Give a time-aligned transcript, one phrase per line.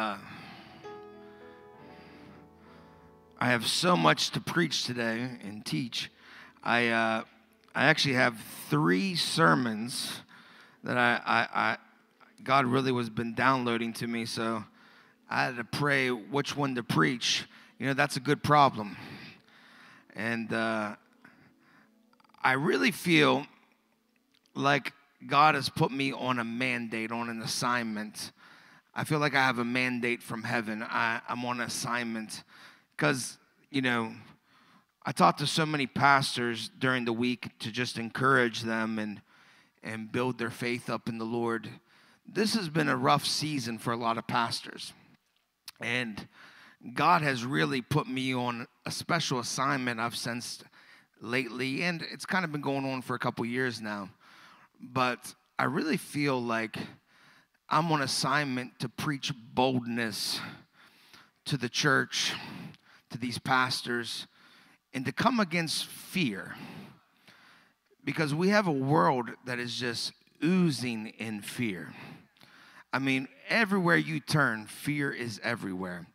[0.00, 0.16] uh,
[3.38, 6.10] I have so much to preach today and teach.
[6.64, 7.24] I uh,
[7.74, 8.38] I actually have
[8.70, 10.22] three sermons
[10.84, 11.76] that I, I, I
[12.42, 14.24] God really was been downloading to me.
[14.24, 14.64] So
[15.28, 17.44] I had to pray which one to preach.
[17.78, 18.96] You know that's a good problem,
[20.16, 20.96] and uh,
[22.42, 23.46] I really feel
[24.54, 24.94] like
[25.26, 28.32] God has put me on a mandate, on an assignment.
[29.00, 30.82] I feel like I have a mandate from heaven.
[30.82, 32.44] I, I'm on assignment
[32.94, 33.38] because,
[33.70, 34.12] you know,
[35.06, 39.22] I talked to so many pastors during the week to just encourage them and,
[39.82, 41.66] and build their faith up in the Lord.
[42.26, 44.92] This has been a rough season for a lot of pastors.
[45.80, 46.28] And
[46.92, 50.64] God has really put me on a special assignment I've sensed
[51.22, 54.10] lately, and it's kind of been going on for a couple years now
[54.80, 56.76] but I really feel like
[57.72, 60.40] I'm on assignment to preach boldness
[61.44, 62.32] to the church,
[63.10, 64.26] to these pastors,
[64.92, 66.56] and to come against fear.
[68.04, 71.92] Because we have a world that is just oozing in fear.
[72.92, 76.08] I mean, everywhere you turn, fear is everywhere.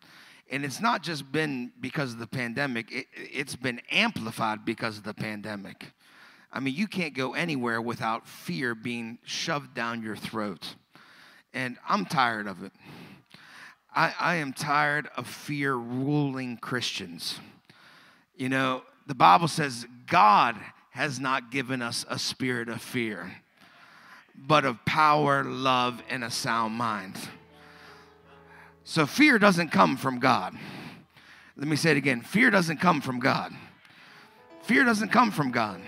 [0.51, 5.03] And it's not just been because of the pandemic, it, has been amplified because of
[5.03, 5.93] the pandemic.
[6.51, 10.75] I mean, you can't go anywhere without fear being shoved down your throat.
[11.55, 12.73] And I'm tired of it.
[13.95, 17.39] I, I am tired of fear ruling Christians.
[18.35, 20.57] You know, the Bible says God
[20.91, 23.37] has not given us a spirit of fear,
[24.35, 27.15] but of power, love, and a sound mind.
[28.83, 30.55] So fear doesn't come from God.
[31.55, 33.53] Let me say it again fear doesn't come from God.
[34.63, 35.79] Fear doesn't come from God.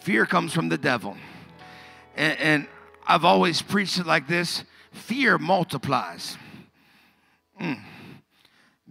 [0.00, 1.16] Fear comes from the devil.
[2.16, 2.66] And, and
[3.08, 6.36] I've always preached it like this fear multiplies.
[7.58, 7.80] Mm.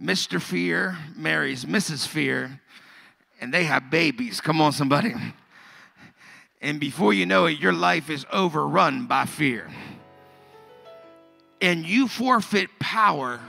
[0.00, 0.42] Mr.
[0.42, 2.06] Fear marries Mrs.
[2.06, 2.60] Fear,
[3.40, 4.40] and they have babies.
[4.40, 5.14] Come on, somebody.
[6.60, 9.70] And before you know it, your life is overrun by fear.
[11.60, 13.40] And you forfeit power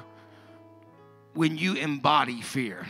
[1.34, 2.86] when you embody fear.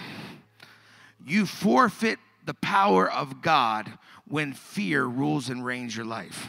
[1.26, 3.92] You forfeit the power of God
[4.28, 6.48] when fear rules and reigns your life.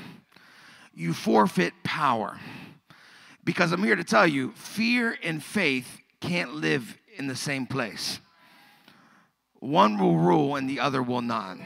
[1.00, 2.38] You forfeit power.
[3.42, 8.20] Because I'm here to tell you, fear and faith can't live in the same place.
[9.60, 11.56] One will rule and the other will not.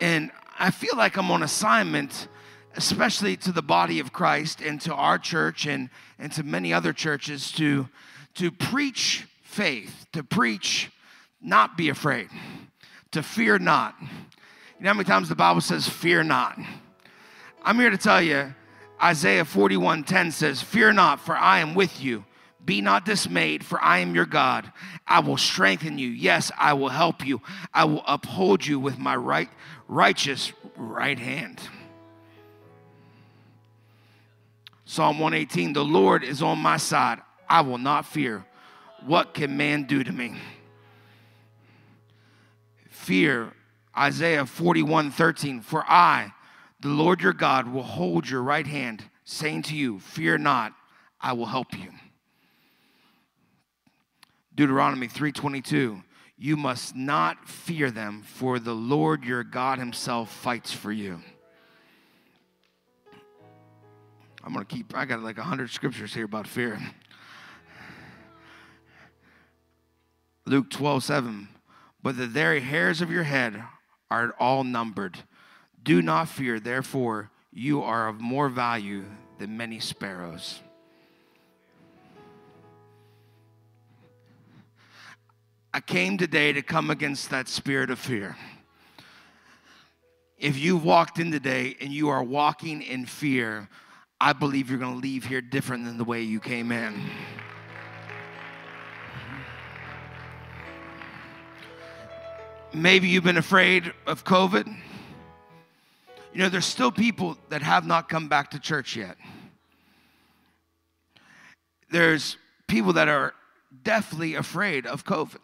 [0.00, 2.28] And I feel like I'm on assignment,
[2.76, 6.94] especially to the body of Christ and to our church and, and to many other
[6.94, 7.90] churches, to,
[8.36, 10.90] to preach faith, to preach
[11.42, 12.30] not be afraid,
[13.10, 14.06] to fear not, you
[14.80, 16.58] know how many times the Bible says, Fear not?
[17.68, 18.54] I'm here to tell you,
[18.98, 22.24] Isaiah 41:10 says, Fear not, for I am with you.
[22.64, 24.72] Be not dismayed, for I am your God.
[25.06, 26.08] I will strengthen you.
[26.08, 27.42] Yes, I will help you.
[27.74, 29.50] I will uphold you with my right,
[29.86, 31.60] righteous right hand.
[34.86, 37.20] Psalm 118 The Lord is on my side.
[37.50, 38.46] I will not fear.
[39.04, 40.36] What can man do to me?
[42.88, 43.52] Fear
[43.94, 46.32] Isaiah 41 13, for I,
[46.80, 50.72] the Lord your God, will hold your right hand, saying to you, Fear not,
[51.20, 51.90] I will help you.
[54.54, 56.02] Deuteronomy 3:22
[56.36, 61.20] You must not fear them for the Lord your God himself fights for you.
[64.44, 66.80] I'm going to keep I got like 100 scriptures here about fear.
[70.46, 71.48] Luke 12:7
[72.02, 73.62] But the very hairs of your head
[74.10, 75.18] are all numbered.
[75.88, 79.06] Do not fear, therefore, you are of more value
[79.38, 80.60] than many sparrows.
[85.72, 88.36] I came today to come against that spirit of fear.
[90.36, 93.70] If you walked in today and you are walking in fear,
[94.20, 97.00] I believe you're going to leave here different than the way you came in.
[102.74, 104.82] Maybe you've been afraid of COVID.
[106.38, 109.16] You know, there's still people that have not come back to church yet.
[111.90, 112.36] There's
[112.68, 113.34] people that are
[113.82, 115.40] deathly afraid of COVID.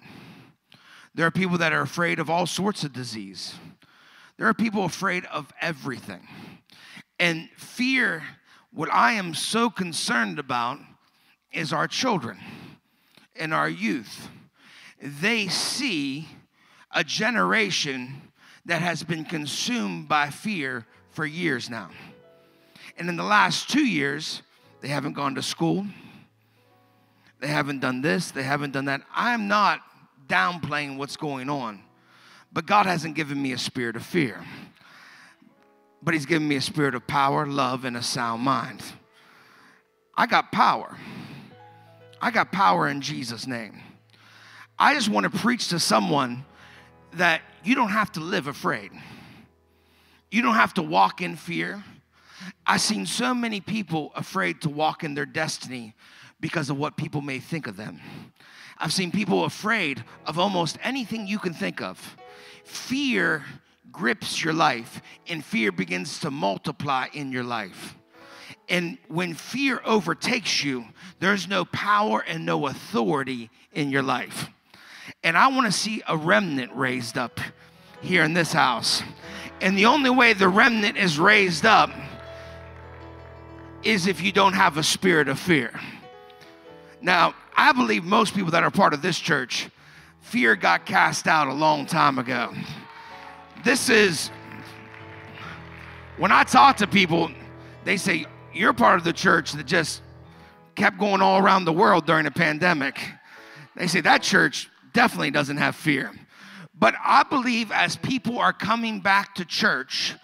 [1.12, 3.56] There are people that are afraid of all sorts of disease.
[4.36, 6.28] There are people afraid of everything.
[7.18, 8.22] And fear,
[8.72, 10.78] what I am so concerned about
[11.50, 12.38] is our children
[13.34, 14.28] and our youth.
[15.02, 16.28] They see
[16.92, 18.30] a generation
[18.66, 21.90] that has been consumed by fear for years now.
[22.96, 24.42] And in the last two years,
[24.80, 25.86] they haven't gone to school,
[27.40, 29.02] They haven't done this, they haven't done that.
[29.14, 29.80] I'm not
[30.28, 31.80] downplaying what's going on,
[32.52, 34.42] but God hasn't given me a spirit of fear.
[36.02, 38.82] But He's given me a spirit of power, love, and a sound mind.
[40.16, 40.96] I got power.
[42.20, 43.80] I got power in Jesus' name.
[44.78, 46.44] I just want to preach to someone
[47.14, 48.92] that you don't have to live afraid.
[50.30, 51.82] You don't have to walk in fear.
[52.66, 55.94] I've seen so many people afraid to walk in their destiny
[56.40, 58.00] because of what people may think of them.
[58.76, 62.16] I've seen people afraid of almost anything you can think of.
[62.64, 63.44] Fear
[63.92, 67.96] grips your life, and fear begins to multiply in your life.
[68.68, 70.86] And when fear overtakes you,
[71.20, 74.50] there's no power and no authority in your life.
[75.22, 77.40] And I want to see a remnant raised up
[78.04, 79.02] here in this house.
[79.60, 81.90] And the only way the remnant is raised up
[83.82, 85.78] is if you don't have a spirit of fear.
[87.00, 89.68] Now, I believe most people that are part of this church,
[90.20, 92.52] fear got cast out a long time ago.
[93.64, 94.30] This is,
[96.16, 97.30] when I talk to people,
[97.84, 100.02] they say, You're part of the church that just
[100.74, 102.98] kept going all around the world during the pandemic.
[103.76, 106.10] They say that church definitely doesn't have fear.
[106.78, 110.14] But I believe as people are coming back to church,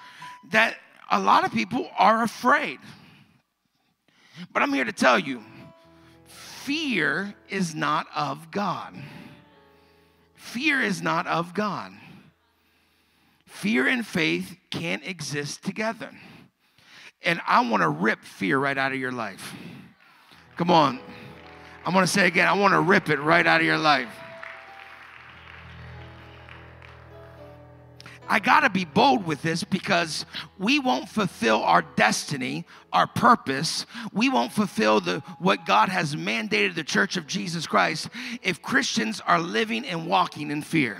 [0.51, 0.77] that
[1.11, 2.79] a lot of people are afraid.
[4.53, 5.43] But I'm here to tell you
[6.27, 8.95] fear is not of God.
[10.35, 11.93] Fear is not of God.
[13.47, 16.11] Fear and faith can't exist together.
[17.23, 19.55] And I want to rip fear right out of your life.
[20.57, 21.01] Come on.
[21.85, 24.15] I'm going to say again, I want to rip it right out of your life.
[28.31, 30.25] I got to be bold with this because
[30.57, 33.87] we won't fulfill our destiny, our purpose.
[34.13, 38.09] We won't fulfill the what God has mandated the church of Jesus Christ
[38.41, 40.99] if Christians are living and walking in fear.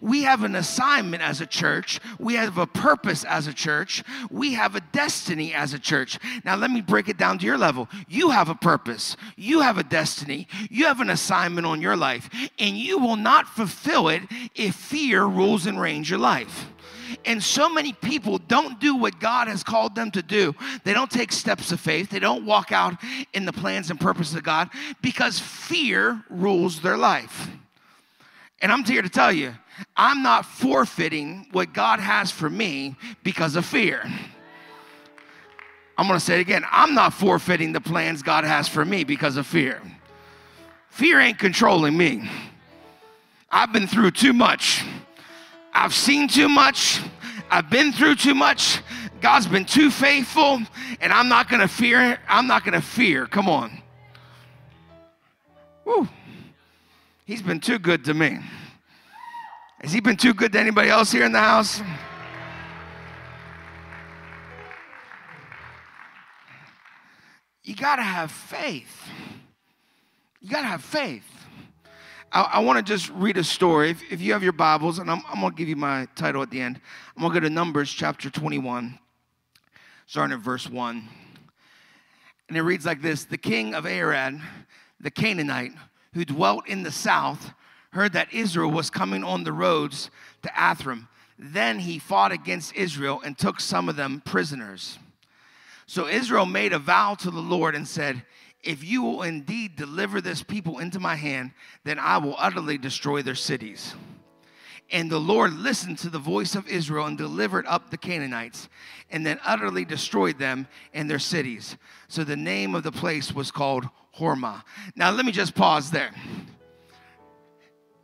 [0.00, 2.00] We have an assignment as a church.
[2.18, 4.02] We have a purpose as a church.
[4.30, 6.18] We have a destiny as a church.
[6.44, 7.88] Now, let me break it down to your level.
[8.08, 9.16] You have a purpose.
[9.36, 10.48] You have a destiny.
[10.70, 12.28] You have an assignment on your life,
[12.58, 14.22] and you will not fulfill it
[14.54, 16.66] if fear rules and reigns your life.
[17.24, 20.54] And so many people don't do what God has called them to do.
[20.84, 22.10] They don't take steps of faith.
[22.10, 22.94] They don't walk out
[23.32, 24.70] in the plans and purposes of God
[25.02, 27.48] because fear rules their life.
[28.60, 29.54] And I'm here to tell you,
[29.96, 34.02] I'm not forfeiting what God has for me because of fear.
[35.96, 36.64] I'm gonna say it again.
[36.70, 39.80] I'm not forfeiting the plans God has for me because of fear.
[40.90, 42.28] Fear ain't controlling me.
[43.50, 44.84] I've been through too much.
[45.72, 47.00] I've seen too much.
[47.50, 48.80] I've been through too much.
[49.20, 50.60] God's been too faithful,
[51.00, 52.18] and I'm not gonna fear.
[52.28, 53.26] I'm not gonna fear.
[53.26, 53.82] Come on.
[55.84, 56.08] Woo.
[57.30, 58.40] He's been too good to me.
[59.82, 61.80] Has he been too good to anybody else here in the house?
[67.62, 69.08] You got to have faith.
[70.40, 71.46] You got to have faith.
[72.32, 73.90] I, I want to just read a story.
[73.90, 76.42] If, if you have your Bibles, and I'm, I'm going to give you my title
[76.42, 76.80] at the end,
[77.16, 78.98] I'm going to go to Numbers chapter 21,
[80.06, 81.08] starting at verse 1.
[82.48, 84.40] And it reads like this The king of Arad,
[84.98, 85.74] the Canaanite,
[86.12, 87.52] who dwelt in the south,
[87.92, 90.10] heard that Israel was coming on the roads
[90.42, 91.08] to Atharim.
[91.38, 94.98] Then he fought against Israel and took some of them prisoners.
[95.86, 98.22] So Israel made a vow to the Lord and said,
[98.62, 101.52] If you will indeed deliver this people into my hand,
[101.84, 103.94] then I will utterly destroy their cities.
[104.92, 108.68] And the Lord listened to the voice of Israel and delivered up the Canaanites,
[109.10, 111.76] and then utterly destroyed them and their cities.
[112.08, 114.62] So the name of the place was called Hormah.
[114.96, 116.10] Now, let me just pause there.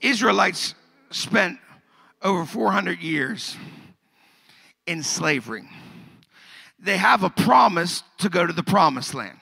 [0.01, 0.75] Israelites
[1.11, 1.59] spent
[2.23, 3.57] over 400 years
[4.87, 5.69] in slavery.
[6.79, 9.39] They have a promise to go to the promised land.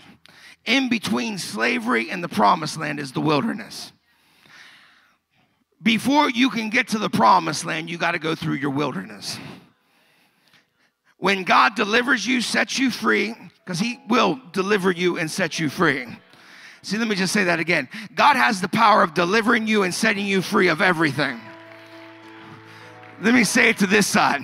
[0.64, 3.92] In between slavery and the promised land is the wilderness.
[5.84, 9.38] Before you can get to the promised land, you got to go through your wilderness.
[11.18, 15.68] When God delivers you, sets you free, because He will deliver you and set you
[15.68, 16.06] free.
[16.82, 17.88] See, let me just say that again.
[18.14, 21.38] God has the power of delivering you and setting you free of everything.
[23.20, 24.42] Let me say it to this side.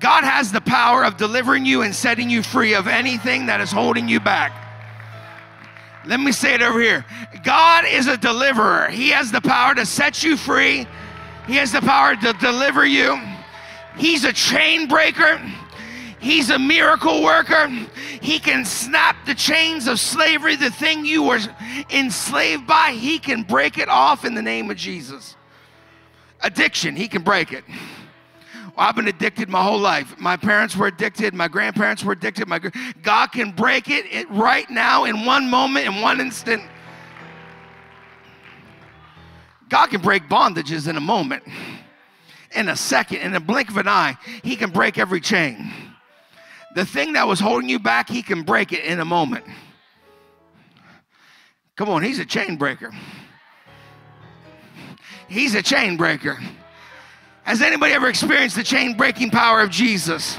[0.00, 3.70] God has the power of delivering you and setting you free of anything that is
[3.70, 4.65] holding you back.
[6.06, 7.04] Let me say it over here.
[7.42, 8.88] God is a deliverer.
[8.88, 10.86] He has the power to set you free.
[11.46, 13.20] He has the power to deliver you.
[13.96, 15.40] He's a chain breaker.
[16.20, 17.68] He's a miracle worker.
[18.20, 21.40] He can snap the chains of slavery, the thing you were
[21.90, 25.36] enslaved by, he can break it off in the name of Jesus.
[26.40, 27.64] Addiction, he can break it.
[28.78, 30.18] I've been addicted my whole life.
[30.18, 31.32] My parents were addicted.
[31.32, 32.46] My grandparents were addicted.
[32.46, 32.60] My
[33.02, 36.62] God can break it right now in one moment, in one instant.
[39.68, 41.42] God can break bondages in a moment,
[42.54, 44.16] in a second, in a blink of an eye.
[44.42, 45.72] He can break every chain.
[46.74, 49.44] The thing that was holding you back, He can break it in a moment.
[51.76, 52.92] Come on, He's a chain breaker.
[55.28, 56.38] He's a chain breaker.
[57.46, 60.36] Has anybody ever experienced the chain breaking power of Jesus?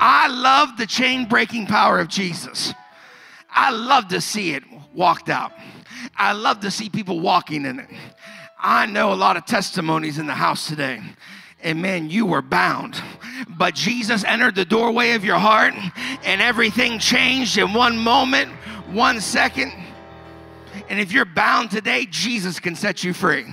[0.00, 2.74] I love the chain breaking power of Jesus.
[3.48, 5.52] I love to see it walked out.
[6.16, 7.88] I love to see people walking in it.
[8.58, 11.00] I know a lot of testimonies in the house today.
[11.62, 13.00] And man, you were bound.
[13.50, 15.74] But Jesus entered the doorway of your heart,
[16.24, 18.50] and everything changed in one moment,
[18.90, 19.72] one second.
[20.88, 23.46] And if you're bound today, Jesus can set you free.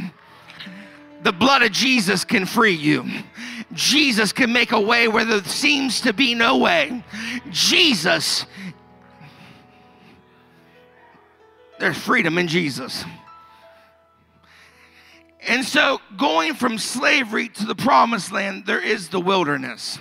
[1.24, 3.06] The blood of Jesus can free you.
[3.74, 7.04] Jesus can make a way where there seems to be no way.
[7.52, 8.46] Jesus,
[11.80, 13.04] there's freedom in Jesus.
[15.48, 19.98] And so, going from slavery to the promised land, there is the wilderness.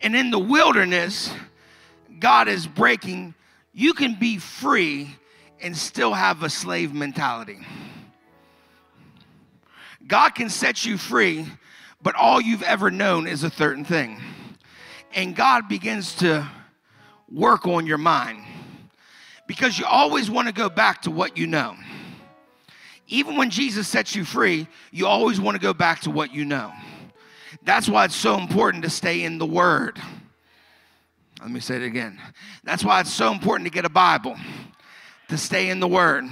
[0.00, 1.32] And in the wilderness,
[2.18, 3.34] God is breaking.
[3.74, 5.10] You can be free
[5.60, 7.58] and still have a slave mentality.
[10.06, 11.46] God can set you free,
[12.00, 14.20] but all you've ever known is a certain thing.
[15.12, 16.48] And God begins to
[17.28, 18.44] work on your mind
[19.48, 21.74] because you always want to go back to what you know.
[23.08, 26.44] Even when Jesus sets you free, you always want to go back to what you
[26.44, 26.72] know.
[27.62, 30.00] That's why it's so important to stay in the Word.
[31.44, 32.18] Let me say it again.
[32.62, 34.34] That's why it's so important to get a Bible
[35.28, 36.24] to stay in the Word.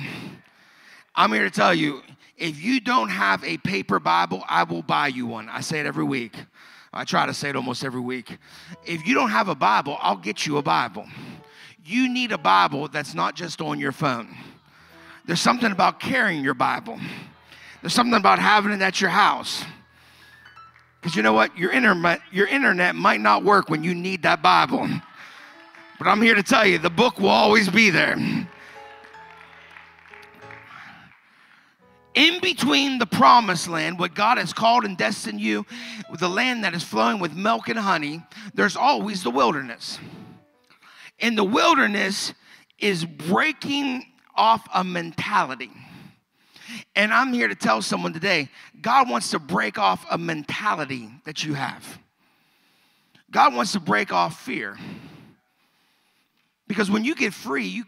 [1.15, 2.01] I'm here to tell you
[2.39, 5.51] if you don't have a paper Bible, I will buy you one.
[5.51, 6.35] I say it every week.
[6.95, 8.39] I try to say it almost every week.
[8.87, 11.05] If you don't have a Bible, I'll get you a Bible.
[11.85, 14.35] You need a Bible that's not just on your phone.
[15.27, 16.99] There's something about carrying your Bible,
[17.83, 19.63] there's something about having it at your house.
[21.03, 21.59] Because you know what?
[21.59, 24.89] Your internet, your internet might not work when you need that Bible.
[25.99, 28.17] But I'm here to tell you the book will always be there.
[32.15, 35.65] in between the promised land, what God has called and destined you,
[36.19, 38.23] the land that is flowing with milk and honey,
[38.55, 39.99] there's always the wilderness.
[41.21, 42.35] And the wilderness
[42.79, 44.05] is breaking
[44.35, 45.71] off a mentality.
[46.97, 48.49] And I'm here to tell someone today
[48.83, 51.99] God wants to break off a mentality that you have.
[53.31, 54.77] God wants to break off fear.
[56.67, 57.85] Because when you get free, you,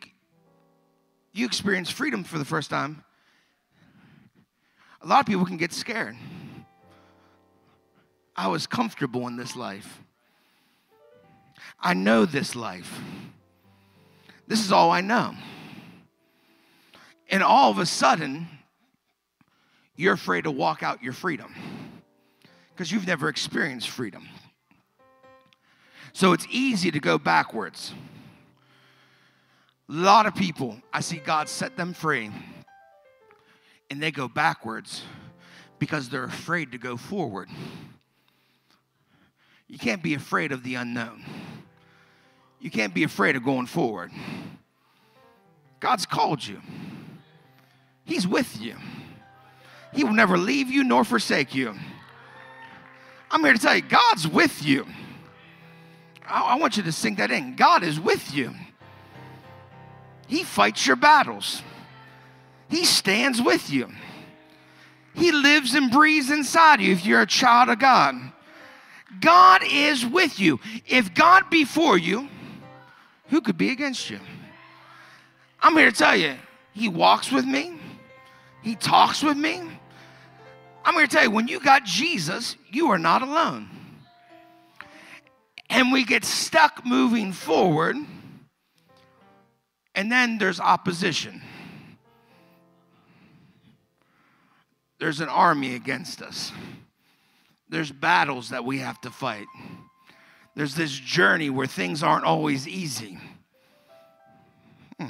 [1.33, 3.05] you experience freedom for the first time
[5.05, 6.17] a lot of people can get scared.
[8.35, 10.01] I was comfortable in this life.
[11.79, 13.01] I know this life.
[14.49, 15.35] This is all I know.
[17.29, 18.49] And all of a sudden,
[19.97, 21.55] you're afraid to walk out your freedom
[22.71, 24.29] because you've never experienced freedom.
[26.13, 27.93] So it's easy to go backwards.
[29.89, 32.31] A lot of people, I see God set them free
[33.91, 35.03] and they go backwards
[35.79, 37.49] because they're afraid to go forward.
[39.69, 41.25] You can't be afraid of the unknown.
[42.61, 44.11] You can't be afraid of going forward.
[45.81, 46.61] God's called you,
[48.05, 48.77] He's with you.
[49.95, 51.75] He will never leave you nor forsake you.
[53.31, 54.87] I'm here to tell you, God's with you.
[56.27, 57.57] I, I want you to sink that in.
[57.57, 58.55] God is with you.
[60.27, 61.63] He fights your battles.
[62.69, 63.89] He stands with you.
[65.15, 68.17] He lives and breathes inside you if you're a child of God.
[69.21, 70.59] God is with you.
[70.87, 72.29] If God be for you,
[73.29, 74.19] who could be against you?
[75.61, 76.35] I'm here to tell you,
[76.73, 77.79] He walks with me,
[78.63, 79.63] He talks with me.
[80.85, 83.69] I'm going to tell you, when you got Jesus, you are not alone.
[85.71, 87.97] And we get stuck moving forward,
[89.95, 91.41] and then there's opposition.
[94.99, 96.53] There's an army against us.
[97.69, 99.47] There's battles that we have to fight.
[100.55, 103.19] There's this journey where things aren't always easy.
[105.01, 105.09] Hmm.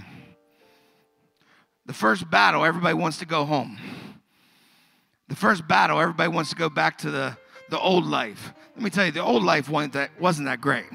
[1.84, 3.78] The first battle, everybody wants to go home.
[5.34, 7.36] The first battle, everybody wants to go back to the,
[7.68, 8.52] the old life.
[8.76, 10.86] Let me tell you, the old life wasn't that, wasn't that great.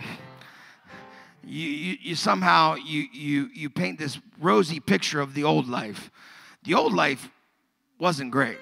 [1.43, 6.09] You, you, you somehow you, you, you paint this rosy picture of the old life.
[6.63, 7.29] The old life
[7.99, 8.59] wasn't great.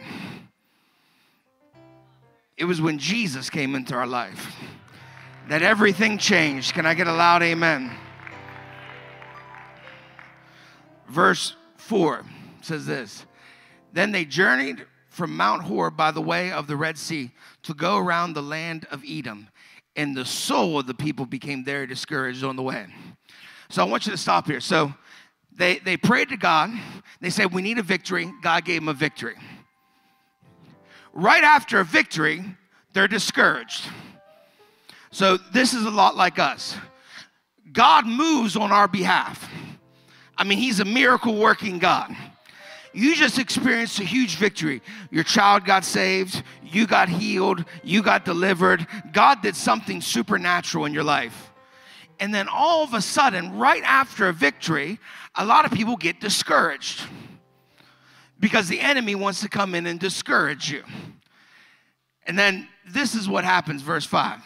[2.57, 4.55] It was when Jesus came into our life
[5.47, 6.73] that everything changed.
[6.73, 7.91] Can I get a loud amen?
[11.07, 12.25] Verse 4
[12.61, 13.27] says this
[13.93, 14.83] Then they journeyed
[15.17, 17.31] from Mount Hor by the way of the Red Sea
[17.63, 19.49] to go around the land of Edom.
[19.95, 22.85] And the soul of the people became very discouraged on the way.
[23.69, 24.59] So I want you to stop here.
[24.59, 24.93] So
[25.51, 26.69] they, they prayed to God.
[27.19, 28.31] They said, We need a victory.
[28.43, 29.35] God gave them a victory.
[31.13, 32.43] Right after a victory,
[32.93, 33.89] they're discouraged.
[35.09, 36.77] So this is a lot like us.
[37.73, 39.49] God moves on our behalf.
[40.37, 42.15] I mean, He's a miracle working God.
[42.97, 44.81] You just experienced a huge victory.
[45.11, 48.87] Your child got saved, you got healed, you got delivered.
[49.13, 51.51] God did something supernatural in your life.
[52.19, 54.97] And then all of a sudden, right after a victory,
[55.35, 57.03] a lot of people get discouraged
[58.39, 60.81] because the enemy wants to come in and discourage you.
[62.25, 64.41] And then this is what happens, verse 5.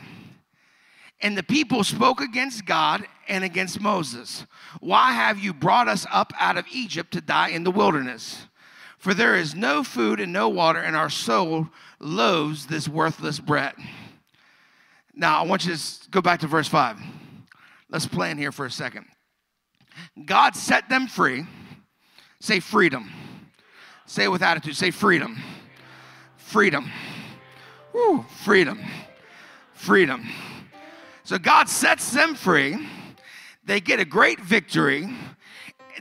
[1.21, 4.45] And the people spoke against God and against Moses.
[4.81, 8.45] Why have you brought us up out of Egypt to die in the wilderness?
[8.97, 11.69] For there is no food and no water, and our soul
[11.99, 13.73] loathes this worthless bread.
[15.15, 16.97] Now, I want you to go back to verse 5.
[17.89, 19.05] Let's plan here for a second.
[20.25, 21.45] God set them free.
[22.41, 23.09] Say freedom.
[24.07, 24.75] Say it with attitude.
[24.75, 25.41] Say freedom.
[26.35, 26.91] Freedom.
[27.93, 28.81] Woo, freedom.
[29.73, 30.27] Freedom.
[31.23, 32.77] So God sets them free.
[33.65, 35.09] They get a great victory.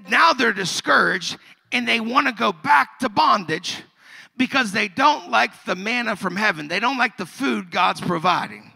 [0.09, 1.39] Now they're discouraged
[1.73, 3.83] and they want to go back to bondage
[4.37, 6.69] because they don't like the manna from heaven.
[6.69, 8.73] They don't like the food God's providing.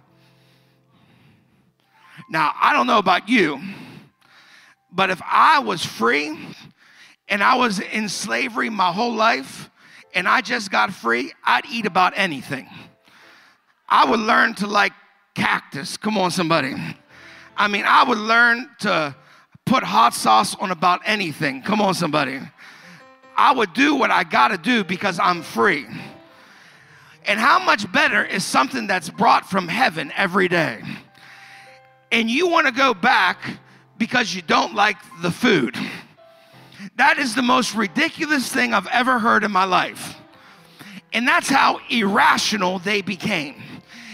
[2.28, 3.60] Now, I don't know about you,
[4.92, 6.38] but if I was free
[7.28, 9.70] and I was in slavery my whole life
[10.14, 12.68] and I just got free, I'd eat about anything.
[13.88, 14.92] I would learn to like
[15.34, 15.96] cactus.
[15.96, 16.74] Come on, somebody.
[17.56, 19.14] I mean, I would learn to
[19.64, 21.62] put hot sauce on about anything.
[21.62, 22.40] Come on, somebody.
[23.36, 25.86] I would do what I got to do because I'm free.
[27.26, 30.82] And how much better is something that's brought from heaven every day?
[32.12, 33.58] And you want to go back
[33.96, 35.76] because you don't like the food.
[36.96, 40.16] That is the most ridiculous thing I've ever heard in my life.
[41.12, 43.54] And that's how irrational they became.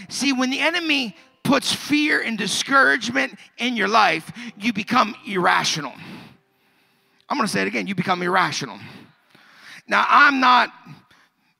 [0.07, 5.93] See, when the enemy puts fear and discouragement in your life, you become irrational.
[7.29, 8.79] I'm gonna say it again you become irrational.
[9.87, 10.71] Now, I'm not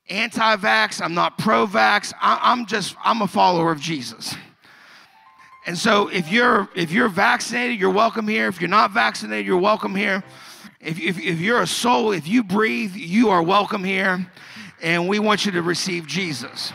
[0.09, 4.35] anti vax, I'm not pro vax, I'm just, I'm a follower of Jesus.
[5.65, 8.47] And so if you're if you're vaccinated, you're welcome here.
[8.47, 10.23] If you're not vaccinated, you're welcome here.
[10.79, 14.25] If, if, if you're a soul, if you breathe, you are welcome here.
[14.81, 16.73] And we want you to receive Jesus.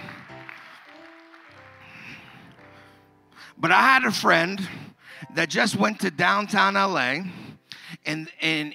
[3.58, 4.60] But I had a friend
[5.34, 7.22] that just went to downtown LA
[8.04, 8.74] and and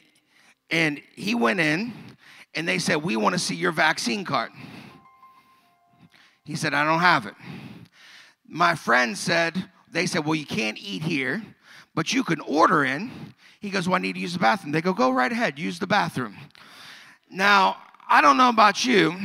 [0.69, 1.93] and he went in
[2.55, 4.51] and they said, "We want to see your vaccine card."
[6.45, 7.35] He said, "I don't have it."
[8.47, 11.41] My friend said, they said, "Well, you can't eat here,
[11.93, 14.81] but you can order in." He goes, "Well, I need to use the bathroom." They
[14.81, 16.37] go, "Go right ahead, use the bathroom."
[17.29, 17.77] Now,
[18.09, 19.15] I don't know about you,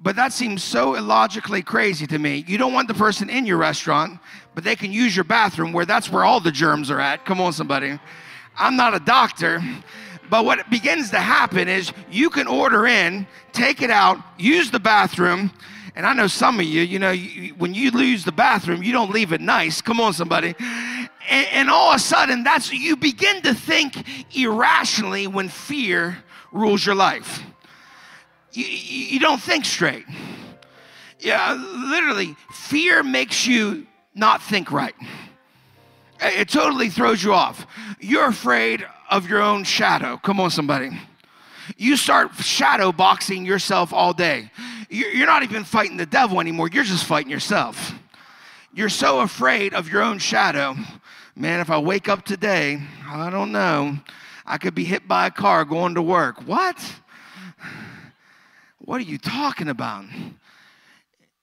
[0.00, 2.44] but that seems so illogically crazy to me.
[2.46, 4.20] You don't want the person in your restaurant,
[4.54, 7.24] but they can use your bathroom where that's where all the germs are at.
[7.24, 7.98] Come on, somebody.
[8.56, 9.62] I'm not a doctor,
[10.30, 14.80] but what begins to happen is you can order in, take it out, use the
[14.80, 15.50] bathroom.
[15.96, 18.92] And I know some of you, you know, you, when you lose the bathroom, you
[18.92, 19.80] don't leave it nice.
[19.80, 20.54] Come on, somebody.
[21.28, 24.06] And, and all of a sudden, that's you begin to think
[24.36, 26.18] irrationally when fear
[26.52, 27.42] rules your life
[28.52, 30.04] you, you don't think straight.
[31.20, 31.54] Yeah,
[31.90, 34.94] literally, fear makes you not think right.
[36.20, 37.66] It totally throws you off.
[38.00, 40.16] You're afraid of your own shadow.
[40.16, 40.90] Come on, somebody.
[41.76, 44.50] You start shadow boxing yourself all day.
[44.90, 46.68] You're not even fighting the devil anymore.
[46.72, 47.94] You're just fighting yourself.
[48.72, 50.76] You're so afraid of your own shadow.
[51.36, 53.98] Man, if I wake up today, I don't know.
[54.46, 56.46] I could be hit by a car going to work.
[56.46, 56.76] What?
[58.88, 60.06] What are you talking about?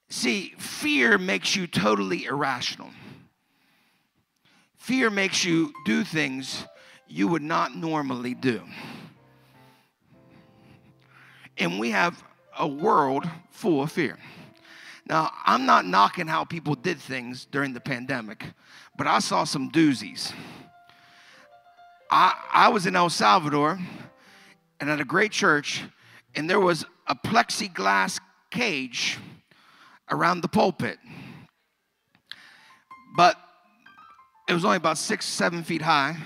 [0.10, 2.89] See, fear makes you totally irrational.
[4.77, 6.65] Fear makes you do things
[7.08, 8.63] you would not normally do.
[11.60, 12.23] And we have
[12.58, 14.17] a world full of fear.
[15.08, 18.43] Now, I'm not knocking how people did things during the pandemic,
[18.97, 20.34] but I saw some doozies.
[22.10, 23.77] I, I was in El Salvador
[24.79, 25.84] and at a great church,
[26.34, 28.19] and there was a plexiglass
[28.51, 29.17] cage
[30.09, 30.97] around the pulpit.
[33.15, 33.37] But
[34.47, 36.17] it was only about six, seven feet high,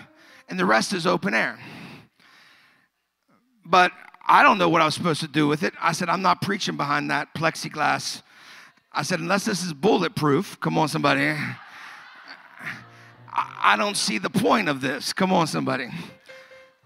[0.47, 1.59] and the rest is open air.
[3.65, 3.91] But
[4.27, 5.73] I don't know what I was supposed to do with it.
[5.79, 8.21] I said, I'm not preaching behind that plexiglass.
[8.91, 11.35] I said, unless this is bulletproof, come on, somebody.
[13.31, 15.13] I don't see the point of this.
[15.13, 15.89] Come on, somebody.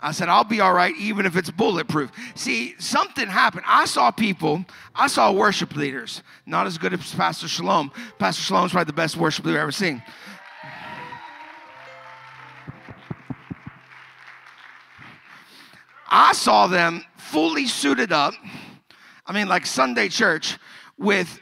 [0.04, 2.12] I said, I'll be all right even if it's bulletproof.
[2.36, 3.64] See, something happened.
[3.66, 7.90] I saw people, I saw worship leaders, not as good as Pastor Shalom.
[8.20, 10.04] Pastor Shalom's probably the best worship leader I've ever seen.
[16.10, 18.34] I saw them fully suited up,
[19.26, 20.60] I mean, like Sunday church,
[20.98, 21.40] with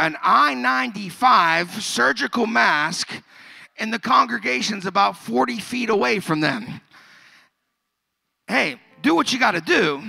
[0.00, 3.22] an N95 surgical mask,
[3.78, 6.80] and the congregation's about 40 feet away from them
[8.48, 10.02] hey, do what you got to do,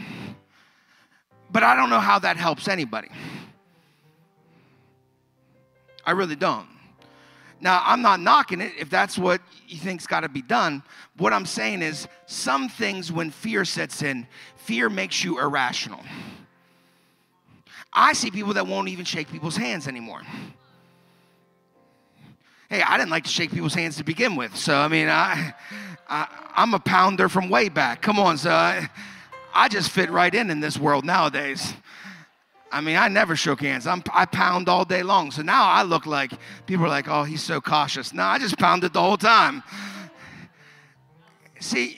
[1.52, 3.10] but I don't know how that helps anybody.
[6.06, 6.68] I really don't.
[7.62, 10.84] Now, I'm not knocking it if that's what you think's got to be done.
[11.18, 16.02] What I'm saying is, some things when fear sets in, fear makes you irrational.
[17.94, 20.24] I see people that won't even shake people's hands anymore.
[22.70, 25.54] Hey, I didn't like to shake people's hands to begin with, so I mean, I,
[26.14, 28.04] I, am a pounder from way back.
[28.04, 28.88] Come on, so I,
[29.52, 31.74] I just fit right in in this world nowadays.
[32.72, 33.88] I mean, I never shook hands.
[33.88, 35.32] I'm, I pound all day long.
[35.32, 36.32] So now I look like
[36.68, 38.14] people are like, oh, he's so cautious.
[38.14, 39.64] No, I just pounded the whole time.
[41.60, 41.98] See,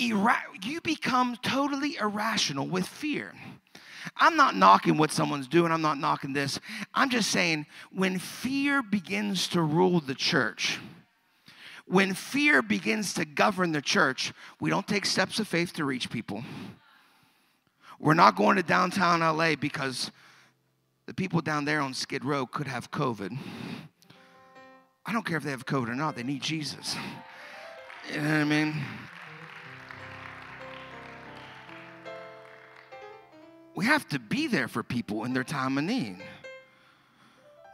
[0.00, 3.32] ira- you become totally irrational with fear.
[4.16, 6.60] I'm not knocking what someone's doing, I'm not knocking this.
[6.94, 10.78] I'm just saying when fear begins to rule the church,
[11.92, 16.08] when fear begins to govern the church, we don't take steps of faith to reach
[16.08, 16.42] people.
[18.00, 20.10] We're not going to downtown LA because
[21.04, 23.36] the people down there on Skid Row could have COVID.
[25.04, 26.96] I don't care if they have COVID or not, they need Jesus.
[28.10, 28.74] You know what I mean?
[33.74, 36.16] We have to be there for people in their time of need.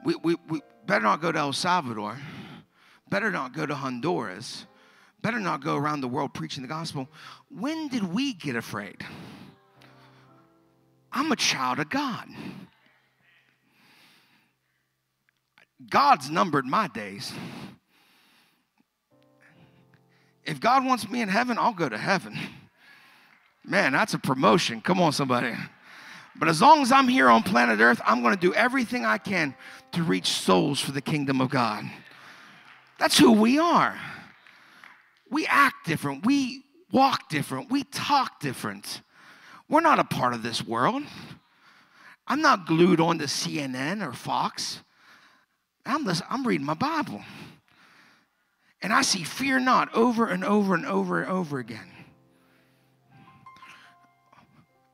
[0.05, 2.19] We, we, we better not go to El Salvador
[3.11, 4.67] Better not go to Honduras.
[5.23, 7.09] Better not go around the world preaching the gospel.
[7.51, 9.05] When did we get afraid?
[11.13, 12.29] I'm a child of God.
[15.91, 17.33] God's numbered my days.
[20.45, 22.39] If God wants me in heaven, I'll go to heaven.
[23.65, 24.81] Man, that's a promotion.
[24.81, 25.55] Come on, somebody.
[26.37, 29.19] But as long as I'm here on planet Earth, I'm going to do everything I
[29.19, 29.55] can
[29.93, 31.85] to reach souls for the kingdom of God.
[32.99, 33.97] That's who we are.
[35.31, 36.27] We act different.
[36.27, 37.71] We walk different.
[37.71, 39.03] We talk different.
[39.69, 41.03] We're not a part of this world.
[42.27, 44.81] I'm not glued on to CNN or Fox.
[45.87, 47.23] I'm, I'm reading my Bible.
[48.83, 51.91] And I see fear not over and over and over and over again.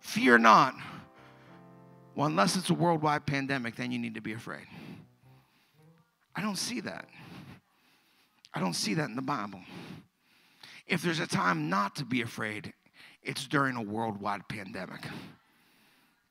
[0.00, 0.74] Fear not.
[2.14, 4.66] Well, unless it's a worldwide pandemic, then you need to be afraid.
[6.36, 7.08] I don't see that.
[8.54, 9.60] I don't see that in the Bible.
[10.86, 12.72] If there's a time not to be afraid,
[13.22, 15.04] it's during a worldwide pandemic.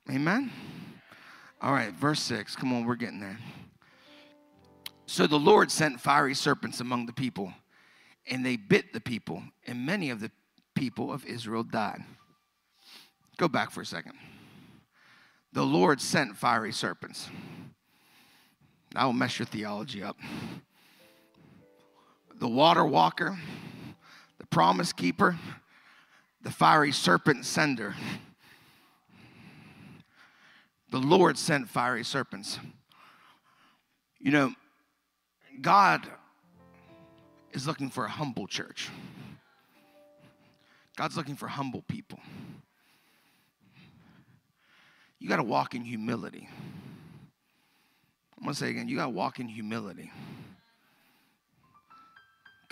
[0.10, 0.52] Amen?
[1.62, 2.56] All right, verse 6.
[2.56, 3.40] Come on, we're getting there.
[5.06, 7.54] So the Lord sent fiery serpents among the people,
[8.28, 10.32] and they bit the people, and many of the
[10.76, 12.04] people of Israel died.
[13.38, 14.14] Go back for a second.
[15.52, 17.30] The Lord sent fiery serpents.
[18.94, 20.18] That will mess your theology up
[22.44, 23.40] the water walker,
[24.38, 25.40] the promise keeper,
[26.42, 27.96] the fiery serpent sender.
[30.92, 32.60] The Lord sent fiery serpents.
[34.20, 34.54] You know,
[35.62, 36.06] God
[37.54, 38.90] is looking for a humble church.
[40.98, 42.20] God's looking for humble people.
[45.18, 46.50] You got to walk in humility.
[48.38, 50.12] I'm going to say again, you got to walk in humility.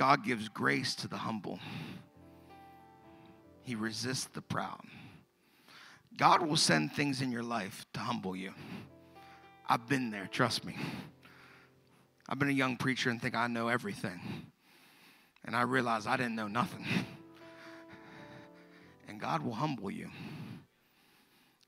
[0.02, 1.60] God gives grace to the humble,
[3.62, 4.82] He resists the proud.
[6.18, 8.52] God will send things in your life to humble you.
[9.70, 10.76] I've been there, trust me.
[12.28, 14.20] I've been a young preacher and think I know everything.
[15.46, 16.84] And I realized I didn't know nothing.
[19.08, 20.10] And God will humble you.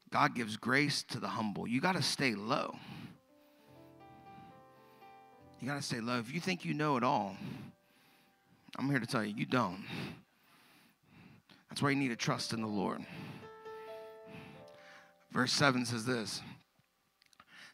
[0.09, 1.67] God gives grace to the humble.
[1.67, 2.73] You got to stay low.
[5.59, 6.17] You got to stay low.
[6.17, 7.37] If you think you know it all,
[8.77, 9.85] I'm here to tell you, you don't.
[11.69, 13.05] That's why you need to trust in the Lord.
[15.31, 16.41] Verse 7 says this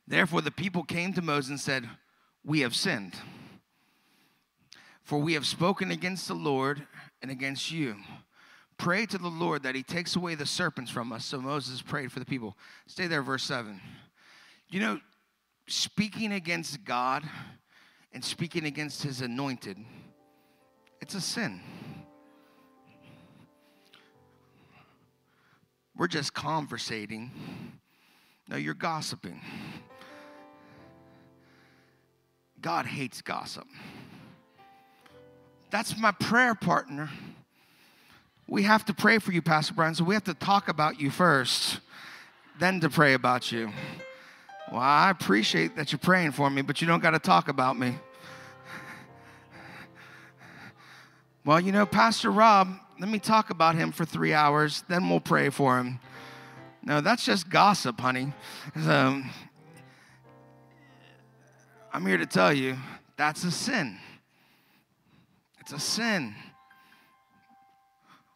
[0.07, 1.89] Therefore, the people came to Moses and said,
[2.43, 3.15] We have sinned,
[5.03, 6.87] for we have spoken against the Lord
[7.21, 7.95] and against you.
[8.77, 11.25] Pray to the Lord that he takes away the serpents from us.
[11.25, 12.57] So Moses prayed for the people.
[12.87, 13.79] Stay there, verse 7.
[14.69, 14.99] You know,
[15.67, 17.23] speaking against God
[18.13, 19.77] and speaking against his anointed,
[21.01, 21.59] it's a sin.
[25.97, 27.31] We're just conversating.
[28.47, 29.41] No, you're gossiping.
[32.61, 33.67] God hates gossip.
[35.71, 37.09] That's my prayer partner.
[38.47, 41.11] We have to pray for you, Pastor Brian, so we have to talk about you
[41.11, 41.79] first,
[42.59, 43.71] then to pray about you.
[44.71, 47.77] Well, I appreciate that you're praying for me, but you don't got to talk about
[47.77, 47.95] me.
[51.49, 55.19] Well, you know, Pastor Rob, let me talk about him for three hours, then we'll
[55.19, 55.99] pray for him.
[56.83, 58.33] No, that's just gossip, honey.
[58.75, 59.23] So,
[61.91, 62.77] I'm here to tell you
[63.17, 63.97] that's a sin.
[65.59, 66.35] It's a sin.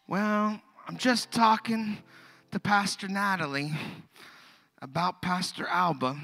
[0.07, 1.99] Well, I'm just talking
[2.49, 3.73] to Pastor Natalie
[4.81, 6.17] about Pastor Alba.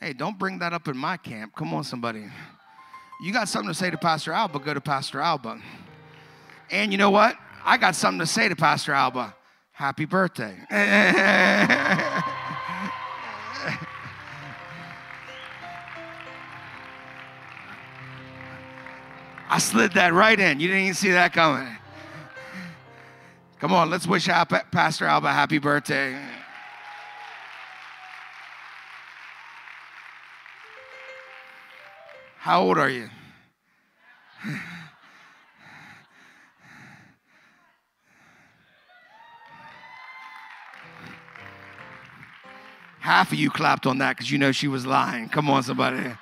[0.00, 1.56] Hey, don't bring that up in my camp.
[1.56, 2.26] Come on, somebody.
[3.22, 5.60] You got something to say to Pastor Alba, go to Pastor Alba.
[6.70, 7.36] And you know what?
[7.64, 9.34] I got something to say to Pastor Alba.
[9.72, 10.56] Happy birthday.
[19.52, 20.60] I slid that right in.
[20.60, 21.68] You didn't even see that coming.
[23.58, 26.18] Come on, let's wish Pastor Alba happy birthday.
[32.40, 33.10] How old are you?
[43.00, 45.28] Half of you clapped on that because you know she was lying.
[45.28, 46.14] Come on, somebody.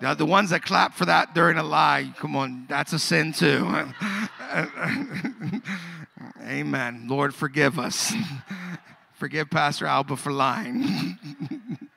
[0.00, 3.32] The, the ones that clap for that during a lie, come on, that's a sin
[3.32, 3.64] too.
[6.42, 7.06] Amen.
[7.06, 8.12] Lord, forgive us.
[9.14, 11.16] forgive Pastor Alba for lying.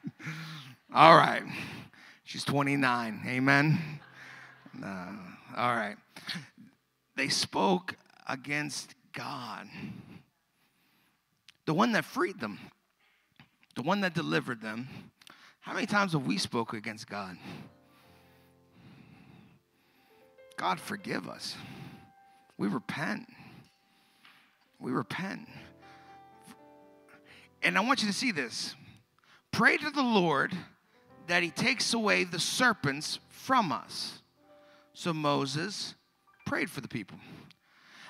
[0.93, 1.41] All right.
[2.29, 3.23] She's 29.
[3.25, 3.79] Amen.
[4.83, 5.95] All right.
[7.15, 7.95] They spoke
[8.27, 9.67] against God,
[11.65, 12.59] the one that freed them,
[13.75, 14.87] the one that delivered them.
[15.61, 17.35] How many times have we spoke against God?
[20.55, 21.55] God, forgive us.
[22.59, 23.25] We repent.
[24.79, 25.47] We repent.
[27.63, 28.75] And I want you to see this.
[29.49, 30.55] Pray to the Lord
[31.29, 34.19] that he takes away the serpents from us.
[34.93, 35.93] So Moses
[36.47, 37.19] prayed for the people.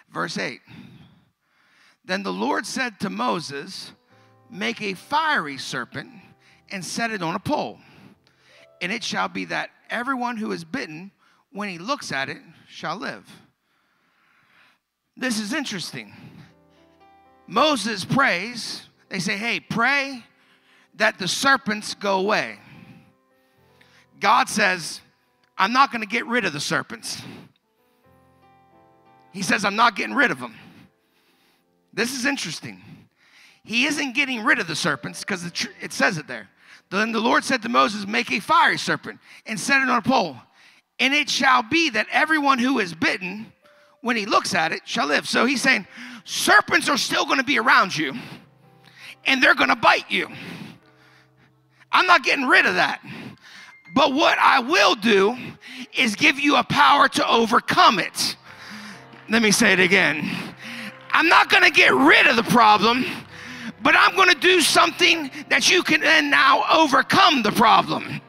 [0.10, 0.62] Verse 8
[2.06, 3.92] Then the Lord said to Moses,
[4.50, 6.10] Make a fiery serpent
[6.72, 7.80] and set it on a pole.
[8.82, 11.12] And it shall be that everyone who is bitten
[11.52, 13.28] when he looks at it, shall live.
[15.18, 16.14] This is interesting.
[17.48, 20.24] Moses prays, they say, hey, pray
[20.96, 22.60] that the serpents go away.
[24.20, 25.02] God says,
[25.58, 27.22] I'm not going to get rid of the serpents.
[29.32, 30.56] He says, I'm not getting rid of them.
[31.94, 32.82] This is interesting.
[33.64, 36.50] He isn't getting rid of the serpents because it says it there.
[36.90, 40.02] Then the Lord said to Moses, Make a fiery serpent and set it on a
[40.02, 40.38] pole.
[41.00, 43.52] And it shall be that everyone who is bitten,
[44.02, 45.28] when he looks at it, shall live.
[45.28, 45.88] So he's saying,
[46.26, 48.14] serpents are still going to be around you,
[49.26, 50.28] and they're going to bite you.
[51.92, 53.02] I'm not getting rid of that.
[53.94, 55.38] But what I will do
[55.98, 58.36] is give you a power to overcome it.
[59.30, 60.30] Let me say it again.
[61.12, 63.06] I'm not going to get rid of the problem,
[63.82, 68.22] but I'm going to do something that you can then now overcome the problem.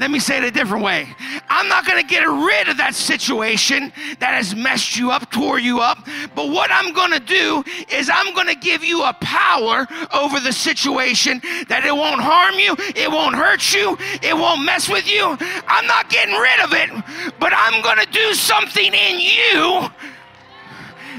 [0.00, 1.06] Let me say it a different way.
[1.50, 5.58] I'm not going to get rid of that situation that has messed you up, tore
[5.58, 6.08] you up.
[6.34, 10.40] But what I'm going to do is I'm going to give you a power over
[10.40, 15.06] the situation that it won't harm you, it won't hurt you, it won't mess with
[15.06, 15.36] you.
[15.68, 19.86] I'm not getting rid of it, but I'm going to do something in you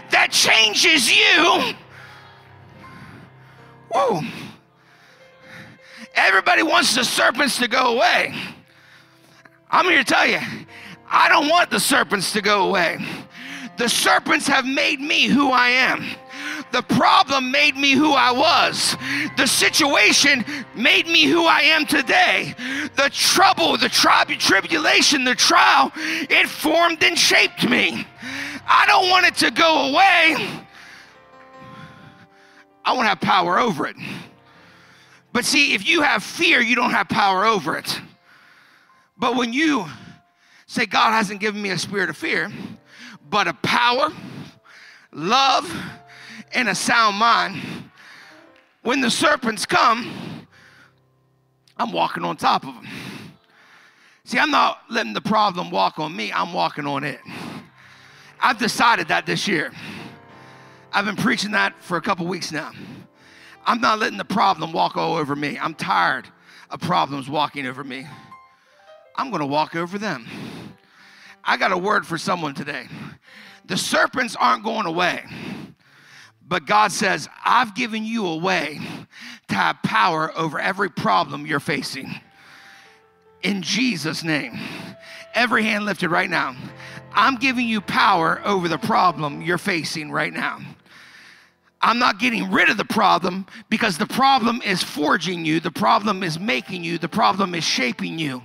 [0.10, 1.76] that changes you.
[3.92, 4.22] Whoa.
[6.16, 8.34] Everybody wants the serpents to go away.
[9.72, 10.40] I'm here to tell you,
[11.08, 13.00] I don't want the serpents to go away.
[13.78, 16.06] The serpents have made me who I am.
[16.72, 18.96] The problem made me who I was.
[19.38, 22.54] The situation made me who I am today.
[22.96, 28.06] The trouble, the tri- tribulation, the trial, it formed and shaped me.
[28.68, 30.62] I don't want it to go away.
[32.84, 33.96] I want to have power over it.
[35.34, 38.02] But see, if you have fear, you don't have power over it.
[39.22, 39.86] But when you
[40.66, 42.52] say, God hasn't given me a spirit of fear,
[43.30, 44.12] but a power,
[45.12, 45.72] love,
[46.56, 47.62] and a sound mind,
[48.82, 50.48] when the serpents come,
[51.78, 52.88] I'm walking on top of them.
[54.24, 57.20] See, I'm not letting the problem walk on me, I'm walking on it.
[58.40, 59.72] I've decided that this year.
[60.92, 62.72] I've been preaching that for a couple weeks now.
[63.68, 65.60] I'm not letting the problem walk all over me.
[65.62, 66.28] I'm tired
[66.72, 68.08] of problems walking over me.
[69.22, 70.26] I'm going to walk over them.
[71.44, 72.88] I got a word for someone today.
[73.66, 75.24] The serpents aren't going away,
[76.48, 78.80] but God says, I've given you a way
[79.50, 82.20] to have power over every problem you're facing.
[83.44, 84.58] In Jesus' name.
[85.36, 86.56] Every hand lifted right now.
[87.14, 90.62] I'm giving you power over the problem you're facing right now.
[91.80, 96.24] I'm not getting rid of the problem because the problem is forging you, the problem
[96.24, 98.42] is making you, the problem is shaping you.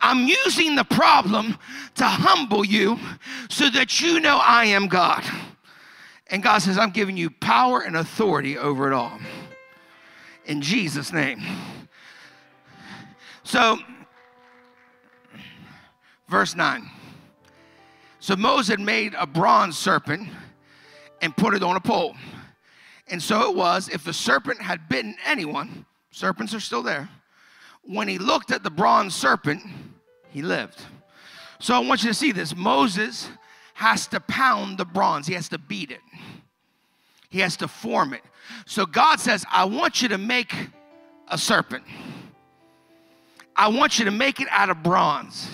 [0.00, 1.56] I'm using the problem
[1.96, 2.98] to humble you
[3.48, 5.24] so that you know I am God.
[6.28, 9.18] And God says, I'm giving you power and authority over it all.
[10.44, 11.42] In Jesus' name.
[13.44, 13.78] So,
[16.28, 16.88] verse 9.
[18.20, 20.28] So Moses made a bronze serpent
[21.22, 22.14] and put it on a pole.
[23.08, 27.08] And so it was, if the serpent had bitten anyone, serpents are still there,
[27.88, 29.62] when he looked at the bronze serpent,
[30.30, 30.80] he lived.
[31.58, 32.54] So I want you to see this.
[32.54, 33.28] Moses
[33.74, 36.00] has to pound the bronze, he has to beat it,
[37.30, 38.22] he has to form it.
[38.66, 40.54] So God says, I want you to make
[41.28, 41.84] a serpent.
[43.56, 45.48] I want you to make it out of bronze.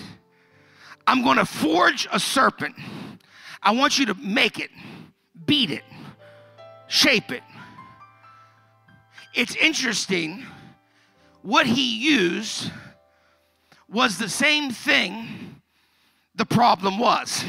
[1.07, 2.75] I'm going to forge a serpent.
[3.61, 4.69] I want you to make it,
[5.45, 5.83] beat it,
[6.87, 7.43] shape it.
[9.33, 10.45] It's interesting,
[11.45, 12.71] what he used
[13.87, 15.61] was the same thing
[16.33, 17.45] the problem was.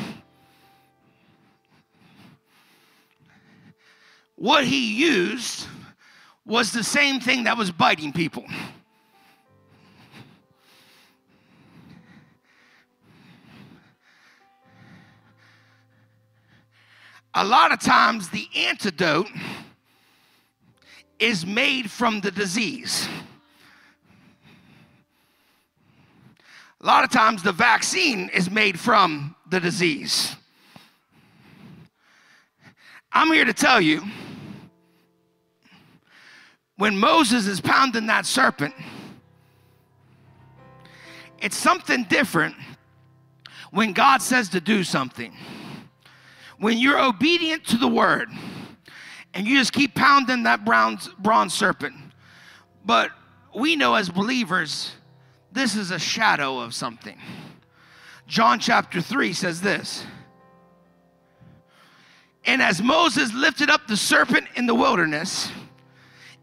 [4.35, 5.67] What he used
[6.45, 8.45] was the same thing that was biting people.
[17.39, 19.29] a lot of times the antidote
[21.19, 23.07] is made from the disease.
[26.81, 30.37] A lot of times the vaccine is made from the disease.
[33.13, 34.03] I'm here to tell you
[36.77, 38.75] when Moses is pounding that serpent,
[41.41, 42.55] it's something different
[43.71, 45.33] when God says to do something
[46.59, 48.29] when you're obedient to the word
[49.35, 51.95] and you just keep pounding that bronze, bronze serpent.
[52.85, 53.11] But
[53.55, 54.93] we know as believers,
[55.57, 57.19] this is a shadow of something.
[58.27, 60.05] John chapter 3 says this.
[62.45, 65.51] And as Moses lifted up the serpent in the wilderness,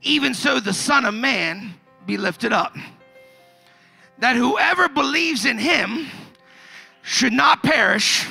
[0.02, 2.76] even so the Son of Man be lifted up.
[4.20, 6.08] That whoever believes in him
[7.02, 8.28] should not perish,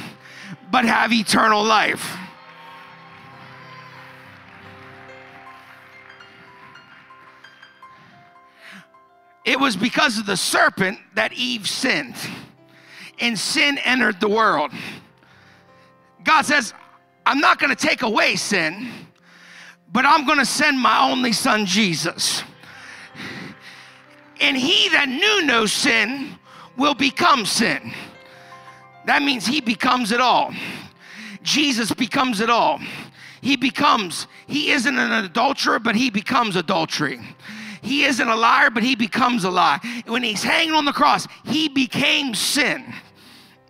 [0.70, 2.16] but have eternal life.
[9.44, 12.14] It was because of the serpent that Eve sinned,
[13.18, 14.70] and sin entered the world.
[16.24, 16.72] God says,
[17.26, 18.88] I'm not to take away sin,
[19.92, 22.42] but I'm to send my only son, Jesus.
[24.40, 26.36] And he that knew no sin
[26.76, 27.92] will become sin.
[29.06, 30.52] That means he becomes it all.
[31.42, 32.80] Jesus becomes it all.
[33.40, 37.20] He becomes, he isn't an adulterer, but he becomes adultery.
[37.82, 39.80] He isn't a liar, but he becomes a lie.
[40.06, 42.84] When he's hanging on the cross, he became sin.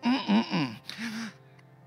[0.05, 0.77] Mm-mm-mm.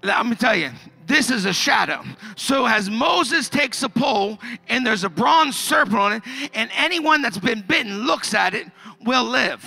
[0.04, 0.72] Let me tell you,
[1.06, 2.04] this is a shadow.
[2.36, 6.24] So as Moses takes a pole and there's a bronze serpent on it,
[6.54, 8.68] and anyone that's been bitten looks at it
[9.06, 9.64] will live.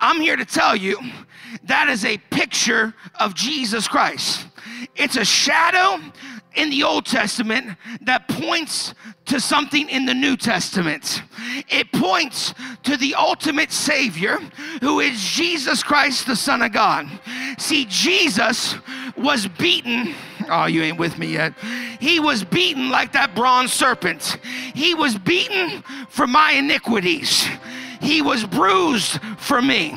[0.00, 0.98] I'm here to tell you
[1.64, 4.46] that is a picture of Jesus Christ.
[4.96, 6.02] It's a shadow
[6.54, 8.94] in the Old Testament that points
[9.26, 11.22] to something in the New Testament.
[11.68, 14.38] It points to the ultimate Savior
[14.80, 17.08] who is Jesus Christ, the Son of God.
[17.58, 18.76] See, Jesus
[19.16, 20.14] was beaten.
[20.48, 21.54] Oh, you ain't with me yet.
[22.00, 24.38] He was beaten like that bronze serpent.
[24.74, 27.46] He was beaten for my iniquities.
[28.02, 29.94] He was bruised for me.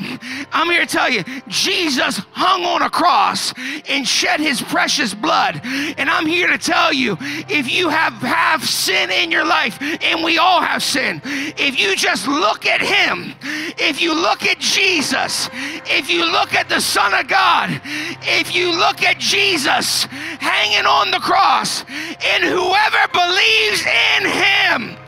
[0.51, 3.51] I'm here to tell you, Jesus hung on a cross
[3.89, 5.59] and shed his precious blood.
[5.97, 7.17] And I'm here to tell you,
[7.49, 11.95] if you have, have sin in your life, and we all have sin, if you
[11.95, 13.33] just look at him,
[13.79, 15.49] if you look at Jesus,
[15.85, 17.81] if you look at the Son of God,
[18.21, 20.05] if you look at Jesus
[20.39, 21.83] hanging on the cross,
[22.23, 25.04] and whoever believes in him,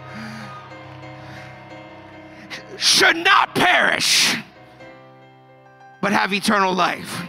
[2.77, 4.35] should not perish,
[6.01, 7.23] but have eternal life.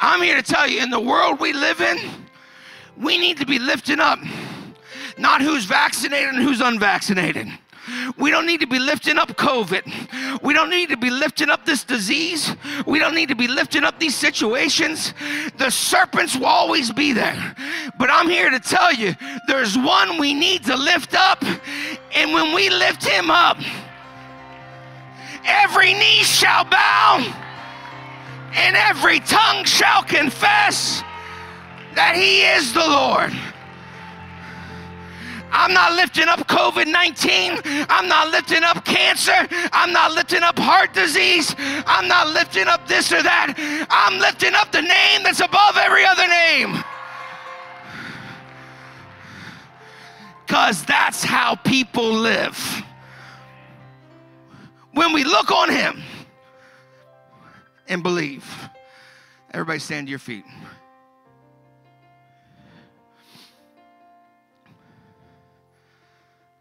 [0.00, 1.98] I'm here to tell you in the world we live in,
[2.96, 4.18] we need to be lifting up
[5.18, 7.48] not who's vaccinated and who's unvaccinated.
[8.16, 10.42] We don't need to be lifting up COVID.
[10.42, 12.54] We don't need to be lifting up this disease.
[12.86, 15.14] We don't need to be lifting up these situations.
[15.56, 17.54] The serpents will always be there.
[17.98, 19.14] But I'm here to tell you
[19.46, 21.42] there's one we need to lift up.
[22.14, 23.58] And when we lift him up,
[25.44, 27.44] every knee shall bow
[28.54, 31.02] and every tongue shall confess
[31.94, 33.32] that he is the Lord.
[35.50, 37.86] I'm not lifting up COVID 19.
[37.88, 39.46] I'm not lifting up cancer.
[39.72, 41.54] I'm not lifting up heart disease.
[41.58, 43.54] I'm not lifting up this or that.
[43.90, 46.82] I'm lifting up the name that's above every other name.
[50.46, 52.82] Because that's how people live.
[54.92, 56.02] When we look on Him
[57.86, 58.44] and believe,
[59.52, 60.44] everybody stand to your feet.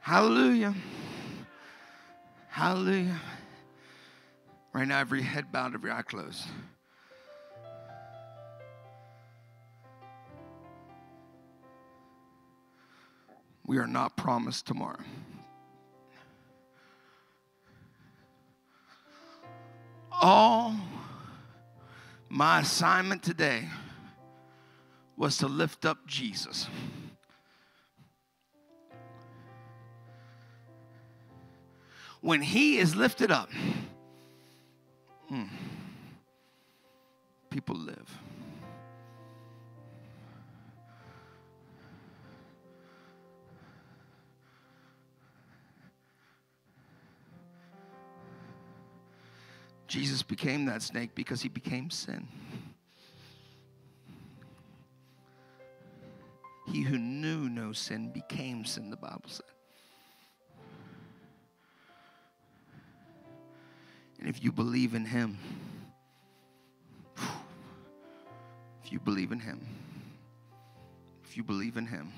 [0.08, 0.74] Hallelujah.
[2.48, 3.20] Hallelujah.
[4.72, 6.46] Right now, every head bowed, every eye closed.
[13.66, 15.04] We are not promised tomorrow.
[20.10, 20.74] All
[22.30, 23.68] my assignment today
[25.18, 26.70] was to lift up Jesus.
[32.22, 33.50] When he is lifted up,
[35.30, 35.44] hmm,
[37.50, 38.18] people live.
[49.88, 52.28] Jesus became that snake because he became sin.
[56.72, 59.46] He who knew no sin became sin, the Bible said.
[64.20, 65.38] And if you believe in Him,
[68.84, 69.60] if you believe in Him,
[71.24, 72.12] if you believe in Him,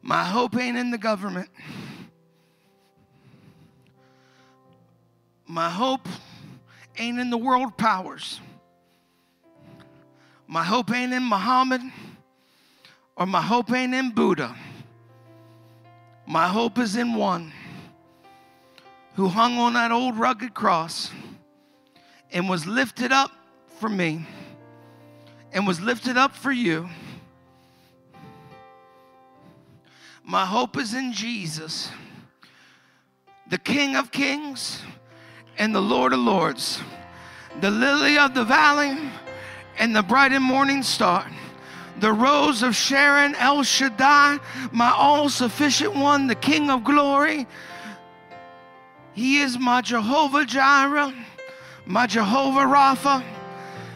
[0.00, 1.50] my hope ain't in the government.
[5.46, 6.06] My hope
[6.98, 8.40] ain't in the world powers.
[10.46, 11.82] My hope ain't in Muhammad
[13.16, 14.54] or my hope ain't in Buddha.
[16.26, 17.52] My hope is in one
[19.18, 21.10] who hung on that old rugged cross
[22.30, 23.32] and was lifted up
[23.80, 24.24] for me
[25.52, 26.88] and was lifted up for you.
[30.22, 31.90] My hope is in Jesus,
[33.50, 34.82] the King of Kings
[35.58, 36.80] and the Lord of Lords,
[37.60, 38.96] the lily of the valley
[39.80, 41.28] and the bright and morning star,
[41.98, 44.38] the rose of Sharon, El Shaddai,
[44.70, 47.48] my all sufficient one, the King of glory
[49.18, 51.12] he is my Jehovah Jireh,
[51.86, 53.24] my Jehovah Rapha.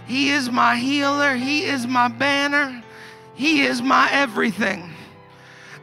[0.04, 1.36] He is my healer.
[1.36, 2.82] He is my banner.
[3.34, 4.90] He is my everything.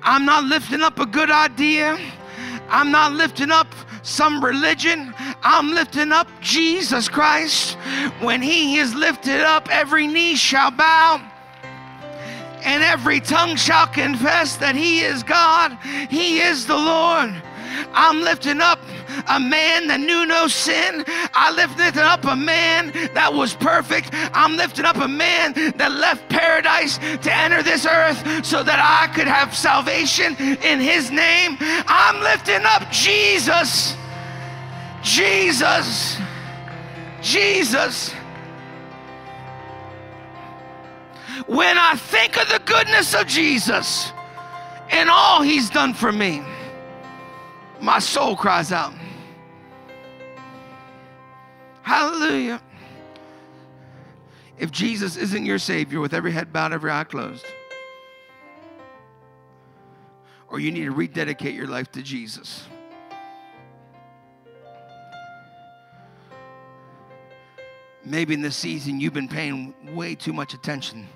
[0.04, 1.98] I'm not lifting up a good idea.
[2.68, 3.74] I'm not lifting up
[4.04, 5.14] some religion.
[5.42, 7.76] I'm lifting up Jesus Christ.
[8.20, 11.26] When He is lifted up, every knee shall bow
[12.66, 15.78] and every tongue shall confess that He is God.
[16.10, 17.42] He is the Lord.
[17.94, 18.80] I'm lifting up
[19.28, 21.04] a man that knew no sin.
[21.08, 24.10] I lifted up a man that was perfect.
[24.14, 29.14] I'm lifting up a man that left paradise to enter this earth so that I
[29.14, 31.58] could have salvation in his name.
[31.60, 33.96] I'm lifting up Jesus.
[35.04, 36.18] Jesus.
[37.22, 38.14] Jesus.
[41.48, 44.12] When I think of the goodness of Jesus
[44.92, 46.44] and all he's done for me,
[47.82, 48.94] my soul cries out.
[51.82, 52.62] Hallelujah.
[54.60, 57.46] if Jesus isn't your Savior with every head bowed, every eye closed,
[60.50, 62.68] or you need to rededicate your life to Jesus.
[68.04, 71.08] Maybe in this season you've been paying way too much attention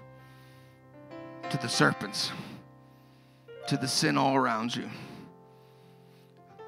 [1.49, 2.31] to the serpents,
[3.67, 4.89] to the sin all around you.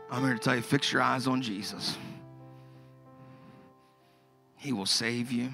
[0.10, 1.97] I'm here to tell you fix your eyes on Jesus.
[4.58, 5.49] He will save you,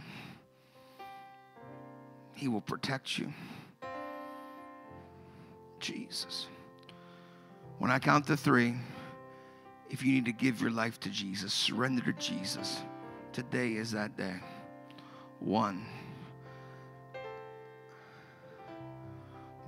[2.33, 3.33] He will protect you.
[5.79, 6.47] Jesus.
[7.79, 8.75] When I count to three,
[9.89, 12.81] if you need to give your life to Jesus, surrender to Jesus,
[13.33, 14.35] today is that day.
[15.39, 15.85] One.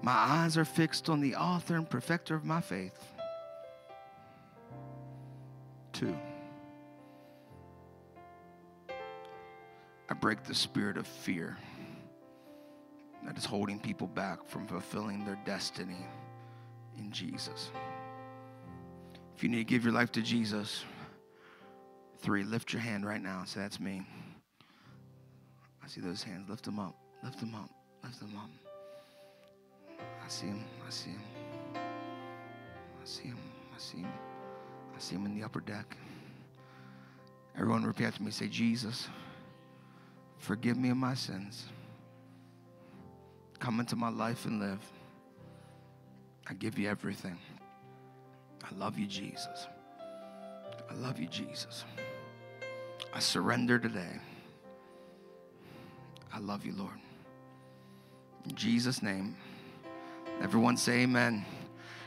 [0.01, 3.12] My eyes are fixed on the author and perfecter of my faith.
[5.93, 6.15] Two.
[10.09, 11.57] I break the spirit of fear
[13.25, 16.05] that is holding people back from fulfilling their destiny
[16.97, 17.71] in Jesus.
[19.35, 20.83] If you need to give your life to Jesus,
[22.19, 24.05] three, lift your hand right now and say, That's me.
[25.83, 26.49] I see those hands.
[26.49, 26.95] Lift them up.
[27.23, 27.69] Lift them up.
[28.03, 28.49] Lift them up.
[29.99, 30.63] I see him.
[30.85, 31.21] I see him.
[31.75, 33.37] I see him.
[33.75, 34.32] I see him.
[34.95, 35.97] I see him in the upper deck.
[37.57, 38.31] Everyone repeat after me.
[38.31, 39.07] Say, Jesus,
[40.37, 41.65] forgive me of my sins.
[43.59, 44.81] Come into my life and live.
[46.47, 47.37] I give you everything.
[48.63, 49.67] I love you, Jesus.
[50.89, 51.85] I love you, Jesus.
[53.13, 54.19] I surrender today.
[56.33, 56.99] I love you, Lord.
[58.45, 59.35] In Jesus' name.
[60.41, 61.45] Everyone say amen.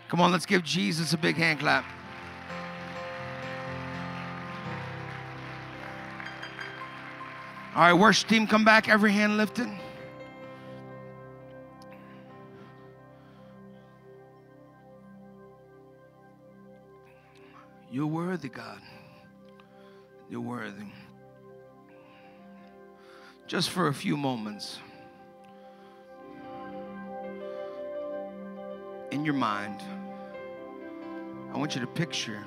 [0.08, 1.84] Come on, let's give Jesus a big hand clap.
[7.76, 8.88] All right, worship team, come back.
[8.88, 9.68] Every hand lifted.
[17.92, 18.80] You're worthy, God.
[20.30, 20.86] You're worthy.
[23.46, 24.78] Just for a few moments,
[29.10, 29.82] in your mind,
[31.52, 32.42] I want you to picture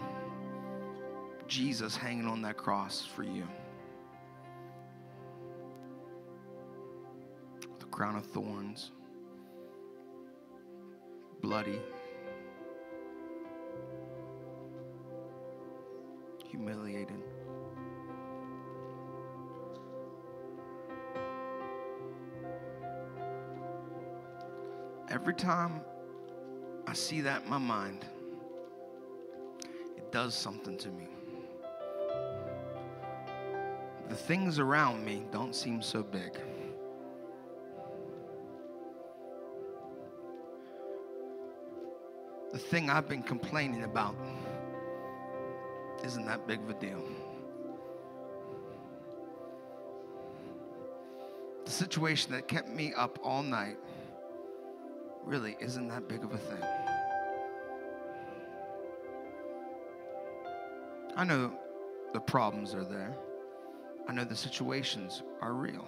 [1.48, 3.48] Jesus hanging on that cross for you.
[8.00, 8.92] Crown of thorns,
[11.42, 11.82] bloody.
[16.46, 17.22] humiliated.
[25.10, 25.82] Every time
[26.88, 28.06] I see that in my mind,
[29.98, 31.10] it does something to me.
[34.08, 36.40] The things around me don't seem so big.
[42.52, 44.16] The thing I've been complaining about
[46.04, 47.04] isn't that big of a deal.
[51.66, 53.78] The situation that kept me up all night
[55.24, 56.64] really isn't that big of a thing.
[61.16, 61.54] I know
[62.14, 63.16] the problems are there.
[64.08, 65.88] I know the situations are real.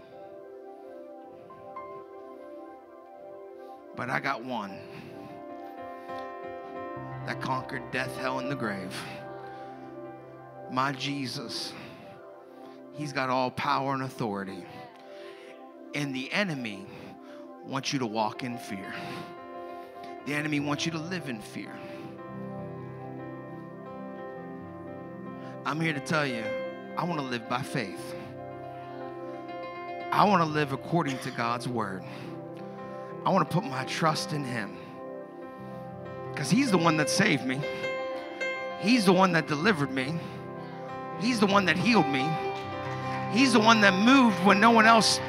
[3.96, 4.78] But I got one
[7.26, 8.96] that conquered death, hell, and the grave
[10.72, 11.74] my Jesus,
[12.94, 14.66] he's got all power and authority.
[15.94, 16.86] And the enemy
[17.66, 18.94] wants you to walk in fear.
[20.26, 21.74] The enemy wants you to live in fear.
[25.66, 26.44] I'm here to tell you,
[26.98, 28.16] I want to live by faith.
[30.12, 32.04] I want to live according to God's word.
[33.26, 34.78] I want to put my trust in Him
[36.32, 37.62] because He's the one that saved me,
[38.80, 40.20] He's the one that delivered me.
[41.22, 42.28] He's the one that healed me.
[43.32, 45.20] He's the one that moved when no one else.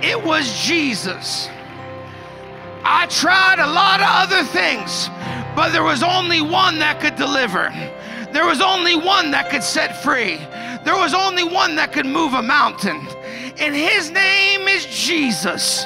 [0.00, 1.48] It was Jesus.
[2.84, 5.08] I tried a lot of other things,
[5.54, 7.70] but there was only one that could deliver.
[8.32, 10.36] There was only one that could set free.
[10.84, 13.06] There was only one that could move a mountain.
[13.58, 15.84] And his name is Jesus.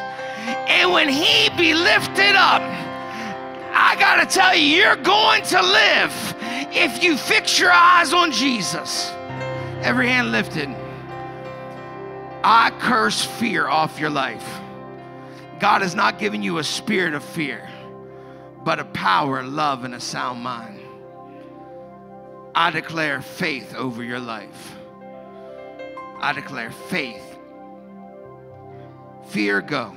[0.68, 2.62] And when he be lifted up,
[4.07, 6.35] got to tell you, you're going to live
[6.73, 9.11] if you fix your eyes on Jesus.
[9.83, 10.69] Every hand lifted.
[12.45, 14.47] I curse fear off your life.
[15.59, 17.69] God has not given you a spirit of fear,
[18.65, 20.81] but a power, love, and a sound mind.
[22.55, 24.73] I declare faith over your life.
[26.21, 27.37] I declare faith
[29.29, 29.95] Fear, go.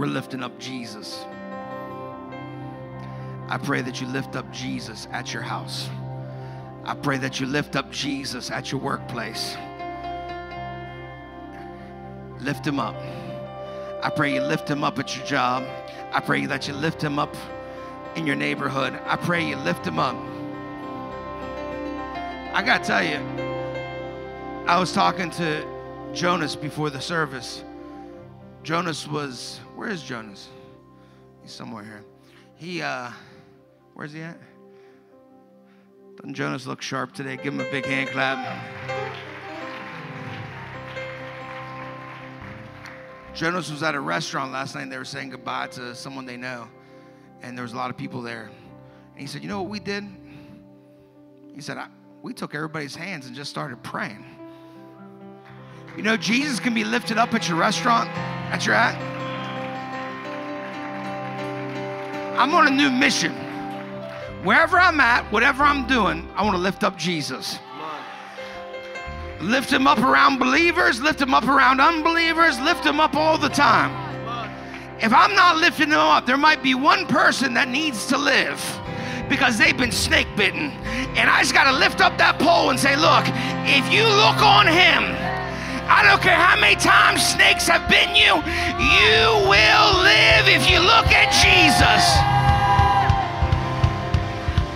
[0.00, 1.26] We're lifting up Jesus.
[3.50, 5.90] I pray that you lift up Jesus at your house.
[6.86, 9.58] I pray that you lift up Jesus at your workplace.
[12.40, 12.94] Lift him up.
[14.02, 15.64] I pray you lift him up at your job.
[16.14, 17.36] I pray that you lift him up
[18.16, 18.98] in your neighborhood.
[19.04, 20.16] I pray you lift him up.
[22.54, 23.18] I got to tell you,
[24.66, 25.62] I was talking to
[26.14, 27.64] Jonas before the service.
[28.62, 30.50] Jonas was, where is Jonas?
[31.40, 32.04] He's somewhere here.
[32.54, 33.10] He, uh,
[33.94, 34.38] where's he at?
[36.16, 37.38] Doesn't Jonas look sharp today?
[37.38, 38.36] Give him a big hand clap.
[43.34, 46.36] Jonas was at a restaurant last night and they were saying goodbye to someone they
[46.36, 46.68] know.
[47.40, 48.50] And there was a lot of people there.
[49.12, 50.04] And he said, You know what we did?
[51.54, 51.78] He said,
[52.20, 54.26] We took everybody's hands and just started praying.
[55.96, 59.19] You know, Jesus can be lifted up at your restaurant that you're at.
[62.40, 63.32] I'm on a new mission.
[64.44, 67.58] Wherever I'm at, whatever I'm doing, I want to lift up Jesus.
[69.42, 73.50] Lift him up around believers, lift him up around unbelievers, lift him up all the
[73.50, 73.92] time.
[75.02, 78.58] If I'm not lifting them up, there might be one person that needs to live
[79.28, 80.70] because they've been snake bitten.
[81.18, 83.24] And I just got to lift up that pole and say, look,
[83.68, 85.29] if you look on him,
[85.90, 88.38] I don't care how many times snakes have bitten you,
[88.78, 89.20] you
[89.50, 92.04] will live if you look at Jesus.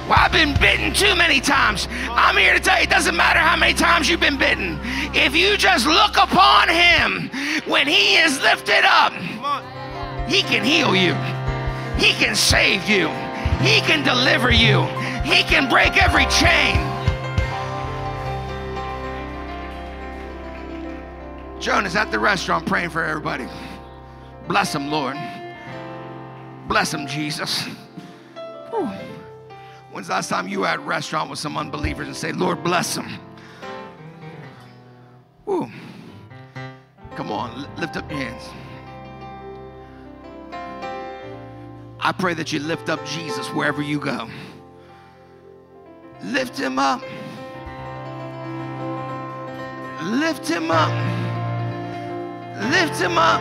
[0.08, 1.88] Well, I've been bitten too many times.
[2.10, 4.78] I'm here to tell you, it doesn't matter how many times you've been bitten.
[5.14, 7.30] If you just look upon him
[7.64, 9.12] when he is lifted up,
[10.28, 11.14] he can heal you.
[11.96, 13.08] He can save you.
[13.62, 14.82] He can deliver you.
[15.22, 16.93] He can break every chain.
[21.64, 23.46] Joan is at the restaurant praying for everybody.
[24.46, 25.16] Bless him, Lord.
[26.68, 27.64] Bless him, Jesus.
[28.68, 28.90] Whew.
[29.90, 32.62] When's the last time you were at a restaurant with some unbelievers and say, Lord,
[32.62, 33.08] bless them?
[35.46, 35.70] Woo.
[37.16, 38.50] Come on, lift up your hands.
[41.98, 44.28] I pray that you lift up Jesus wherever you go.
[46.24, 47.00] Lift him up.
[50.02, 51.23] Lift him up.
[52.56, 53.40] Lift him up.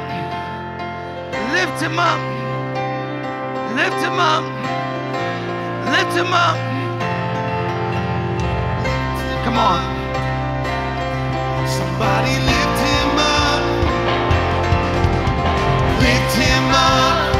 [1.54, 2.20] Lift him up.
[3.76, 4.44] Lift him up.
[5.92, 6.58] Lift him up.
[9.46, 9.82] Come on.
[11.68, 13.62] Somebody lift him up.
[16.02, 17.34] Lift him up.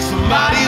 [0.00, 0.61] Somebody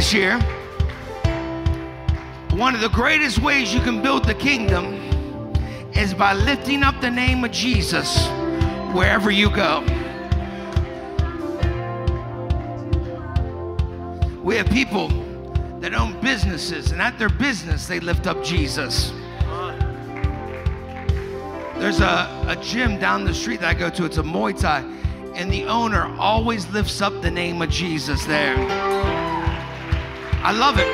[0.00, 0.40] this year,
[2.52, 4.94] one of the greatest ways you can build the kingdom
[5.92, 8.26] is by lifting up the name of Jesus
[8.94, 9.80] wherever you go.
[14.42, 15.08] We have people
[15.80, 19.12] that own businesses, and at their business, they lift up Jesus.
[21.76, 24.78] There's a, a gym down the street that I go to, it's a Muay Thai,
[25.34, 29.19] and the owner always lifts up the name of Jesus there.
[30.42, 30.88] I love it.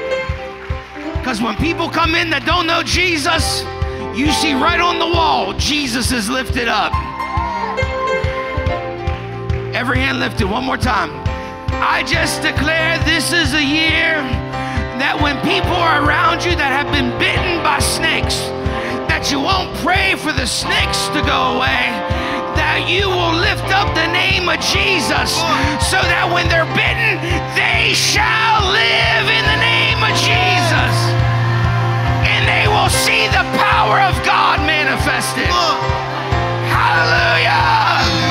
[1.18, 3.62] Because when people come in that don't know Jesus,
[4.16, 6.92] you see right on the wall, Jesus is lifted up.
[9.74, 11.10] Every hand lifted, one more time.
[11.82, 14.18] I just declare this is a year
[14.98, 18.40] that when people are around you that have been bitten by snakes,
[19.06, 21.92] that you won't pray for the snakes to go away,
[22.56, 25.38] that you will lift up the name of Jesus
[25.78, 27.22] so that when they're bitten,
[27.54, 30.94] they shall live in the name of Jesus.
[32.26, 35.48] And they will see the power of God manifested.
[36.72, 38.25] Hallelujah!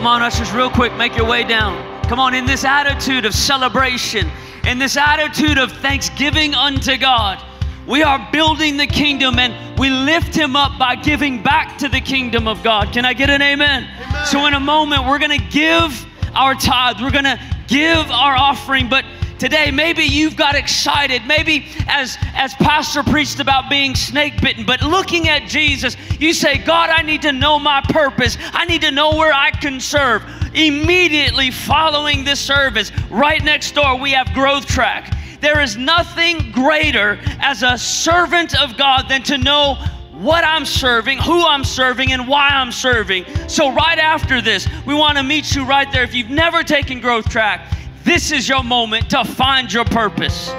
[0.00, 1.76] Come on, ushers, real quick, make your way down.
[2.04, 4.30] Come on, in this attitude of celebration,
[4.64, 7.44] in this attitude of thanksgiving unto God,
[7.86, 12.00] we are building the kingdom and we lift Him up by giving back to the
[12.00, 12.94] kingdom of God.
[12.94, 13.90] Can I get an amen?
[14.24, 19.04] So, in a moment, we're gonna give our tithe, we're gonna give our offering, but
[19.40, 24.82] today maybe you've got excited maybe as as pastor preached about being snake bitten but
[24.82, 28.90] looking at jesus you say god i need to know my purpose i need to
[28.90, 30.22] know where i can serve
[30.52, 37.18] immediately following this service right next door we have growth track there is nothing greater
[37.40, 39.74] as a servant of god than to know
[40.20, 43.24] what I'm serving, who I'm serving, and why I'm serving.
[43.48, 46.02] So, right after this, we want to meet you right there.
[46.02, 47.66] If you've never taken Growth Track,
[48.04, 50.50] this is your moment to find your purpose.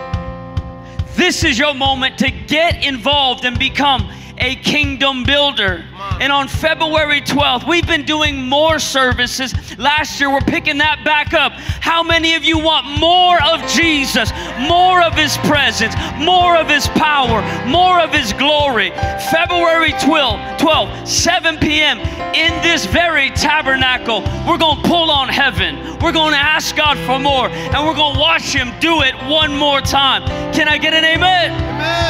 [1.15, 5.85] This is your moment to get involved and become a kingdom builder.
[6.19, 9.53] And on February 12th, we've been doing more services.
[9.77, 11.53] Last year, we're picking that back up.
[11.53, 16.87] How many of you want more of Jesus, more of His presence, more of His
[16.89, 18.91] power, more of His glory?
[19.31, 21.99] February 12th, 12, 7 p.m.
[22.35, 25.97] in this very tabernacle, we're going to pull on heaven.
[25.99, 29.15] We're going to ask God for more, and we're going to watch Him do it
[29.27, 30.23] one more time.
[30.53, 31.51] Can I get an amen?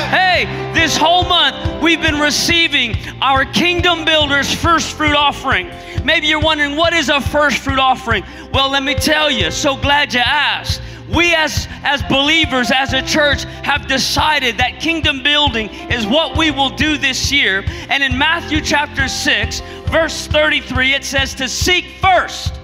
[0.09, 3.45] Hey, this whole month we've been receiving our
[3.81, 5.67] Kingdom Builders first fruit offering.
[6.05, 8.23] Maybe you're wondering, what is a first fruit offering?
[8.53, 10.83] Well, let me tell you, so glad you asked.
[11.11, 16.51] We as, as believers, as a church, have decided that kingdom building is what we
[16.51, 17.63] will do this year.
[17.89, 22.60] And in Matthew chapter 6, verse 33, it says to seek first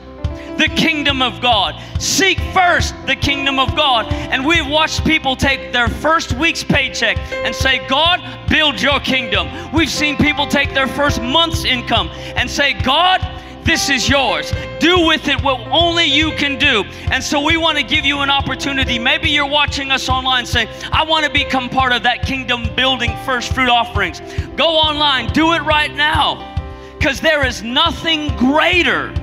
[0.57, 1.81] the kingdom of God.
[1.99, 4.11] Seek first the kingdom of God.
[4.11, 9.47] And we've watched people take their first week's paycheck and say, God, build your kingdom.
[9.71, 13.21] We've seen people take their first month's income and say, God,
[13.63, 14.53] this is yours.
[14.79, 16.83] Do with it what only you can do.
[17.11, 18.97] And so we want to give you an opportunity.
[18.97, 23.13] Maybe you're watching us online saying, I want to become part of that kingdom building
[23.25, 24.21] first fruit offerings.
[24.55, 26.55] Go online, do it right now.
[26.97, 29.13] Because there is nothing greater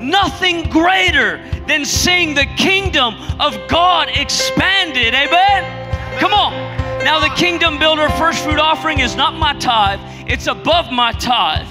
[0.00, 5.14] nothing greater than seeing the kingdom of God expanded.
[5.14, 6.18] Amen?
[6.18, 6.52] Come on.
[7.04, 11.68] Now, the kingdom builder first fruit offering is not my tithe, it's above my tithe.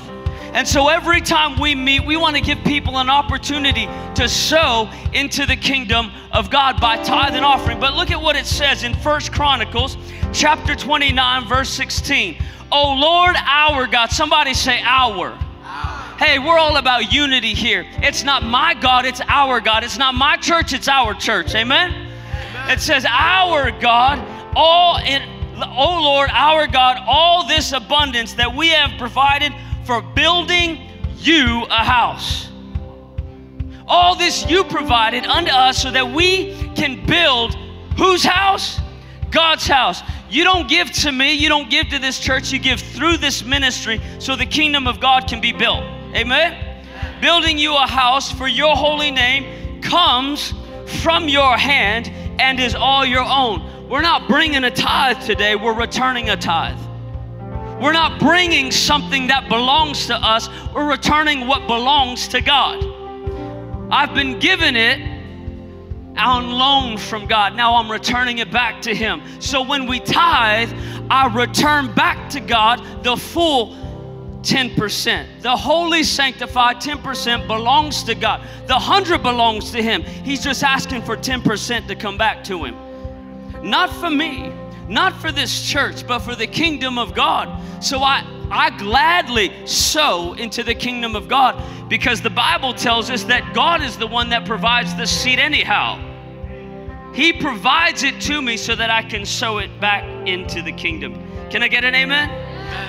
[0.54, 4.90] And so every time we meet, we want to give people an opportunity to sow
[5.12, 7.78] into the kingdom of God by tithe and offering.
[7.78, 9.98] But look at what it says in First Chronicles
[10.32, 12.38] chapter 29, verse 16.
[12.72, 14.12] Oh Lord, our God.
[14.12, 15.38] Somebody say, our.
[16.18, 17.86] Hey, we're all about unity here.
[17.98, 19.84] It's not my God, it's our God.
[19.84, 21.54] It's not my church, it's our church.
[21.56, 22.10] Amen?
[22.70, 25.22] It says, Our God, all in,
[25.58, 29.52] oh Lord, our God, all this abundance that we have provided
[29.86, 32.50] for building you a house.
[33.86, 37.56] All this you provided unto us so that we can build
[37.98, 38.80] whose house?
[39.32, 40.02] God's house.
[40.30, 43.44] You don't give to me, you don't give to this church, you give through this
[43.44, 45.84] ministry so the kingdom of God can be built.
[46.16, 46.56] Amen?
[47.22, 50.54] Building you a house for your holy name comes
[51.02, 52.10] from your hand
[52.40, 53.90] and is all your own.
[53.90, 56.80] We're not bringing a tithe today, we're returning a tithe.
[57.82, 62.84] We're not bringing something that belongs to us, we're returning what belongs to God.
[63.92, 65.16] I've been given it
[66.18, 67.56] on loan from God.
[67.56, 69.22] Now I'm returning it back to Him.
[69.42, 70.72] So when we tithe,
[71.10, 73.76] I return back to God the full
[74.46, 75.42] 10%.
[75.42, 78.42] The holy sanctified 10% belongs to God.
[78.68, 80.04] The 100 belongs to Him.
[80.04, 82.76] He's just asking for 10% to come back to Him.
[83.62, 84.54] Not for me,
[84.88, 87.84] not for this church, but for the kingdom of God.
[87.84, 93.24] So I I gladly sow into the kingdom of God because the Bible tells us
[93.24, 96.00] that God is the one that provides the seed anyhow.
[97.14, 101.14] He provides it to me so that I can sow it back into the kingdom.
[101.50, 102.30] Can I get an amen?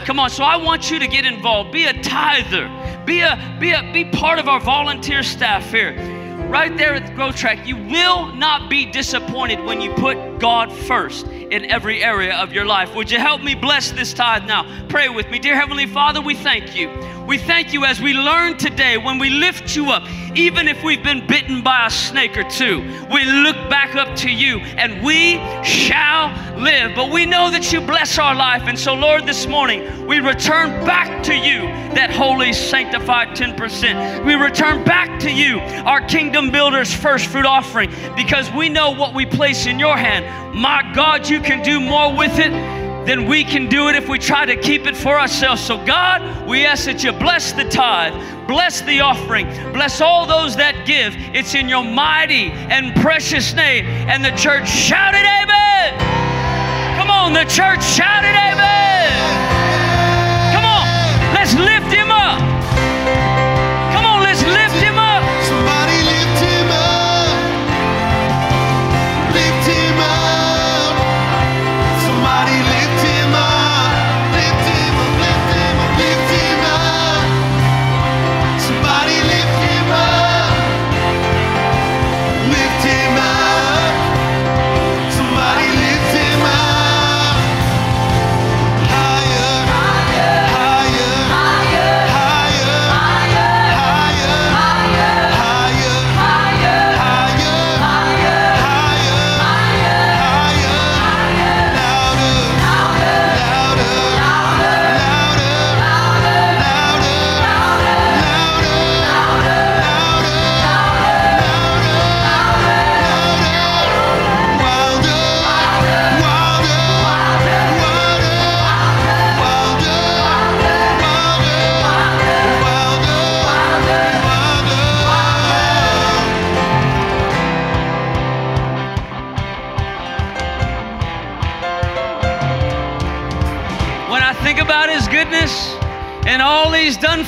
[0.04, 1.72] Come on, so I want you to get involved.
[1.72, 2.68] Be a tither.
[3.04, 5.94] Be a be a be part of our volunteer staff here.
[6.48, 10.72] Right there at the Growth Track, you will not be disappointed when you put God
[10.72, 12.94] first in every area of your life.
[12.94, 14.86] Would you help me bless this tithe now?
[14.88, 15.40] Pray with me.
[15.40, 16.88] Dear Heavenly Father, we thank you.
[17.26, 20.04] We thank you as we learn today when we lift you up,
[20.36, 24.30] even if we've been bitten by a snake or two, we look back up to
[24.30, 26.94] you and we shall live.
[26.94, 28.62] But we know that you bless our life.
[28.66, 31.62] And so, Lord, this morning we return back to you
[31.96, 34.24] that holy, sanctified 10%.
[34.24, 39.14] We return back to you, our kingdom builders' first fruit offering, because we know what
[39.14, 40.54] we place in your hand.
[40.56, 44.18] My God, you can do more with it than we can do it if we
[44.18, 45.62] try to keep it for ourselves.
[45.62, 48.14] So, God, we ask that you bless the tithe,
[48.48, 51.14] bless the offering, bless all those that give.
[51.34, 53.86] It's in your mighty and precious name.
[53.86, 55.94] And the church shouted, Amen.
[56.98, 59.10] Come on, the church shouted, Amen.
[60.52, 60.86] Come on,
[61.34, 61.95] let's lift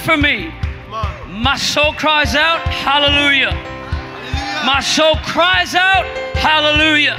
[0.09, 0.51] for me,
[1.29, 3.53] my soul cries out, Hallelujah.
[4.65, 7.17] My soul cries out, Hallelujah.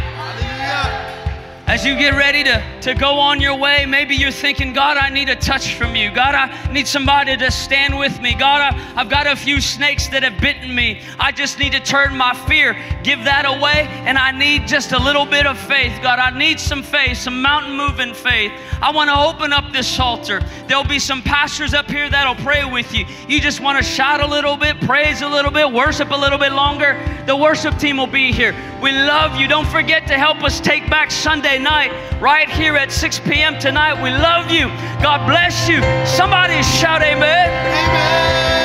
[1.67, 5.09] As you get ready to, to go on your way, maybe you're thinking, God, I
[5.09, 6.09] need a touch from you.
[6.09, 8.33] God, I need somebody to stand with me.
[8.33, 11.01] God, I, I've got a few snakes that have bitten me.
[11.19, 14.97] I just need to turn my fear, give that away, and I need just a
[14.97, 15.99] little bit of faith.
[16.01, 18.51] God, I need some faith, some mountain moving faith.
[18.81, 20.41] I want to open up this altar.
[20.67, 23.05] There'll be some pastors up here that'll pray with you.
[23.27, 26.39] You just want to shout a little bit, praise a little bit, worship a little
[26.39, 26.93] bit longer.
[27.30, 28.55] The worship team will be here.
[28.82, 29.47] We love you.
[29.47, 33.59] Don't forget to help us take back Sunday night right here at 6 p.m.
[33.59, 34.01] tonight.
[34.01, 34.65] We love you.
[35.03, 35.80] God bless you.
[36.07, 37.49] Somebody shout amen.
[37.49, 38.59] Amen.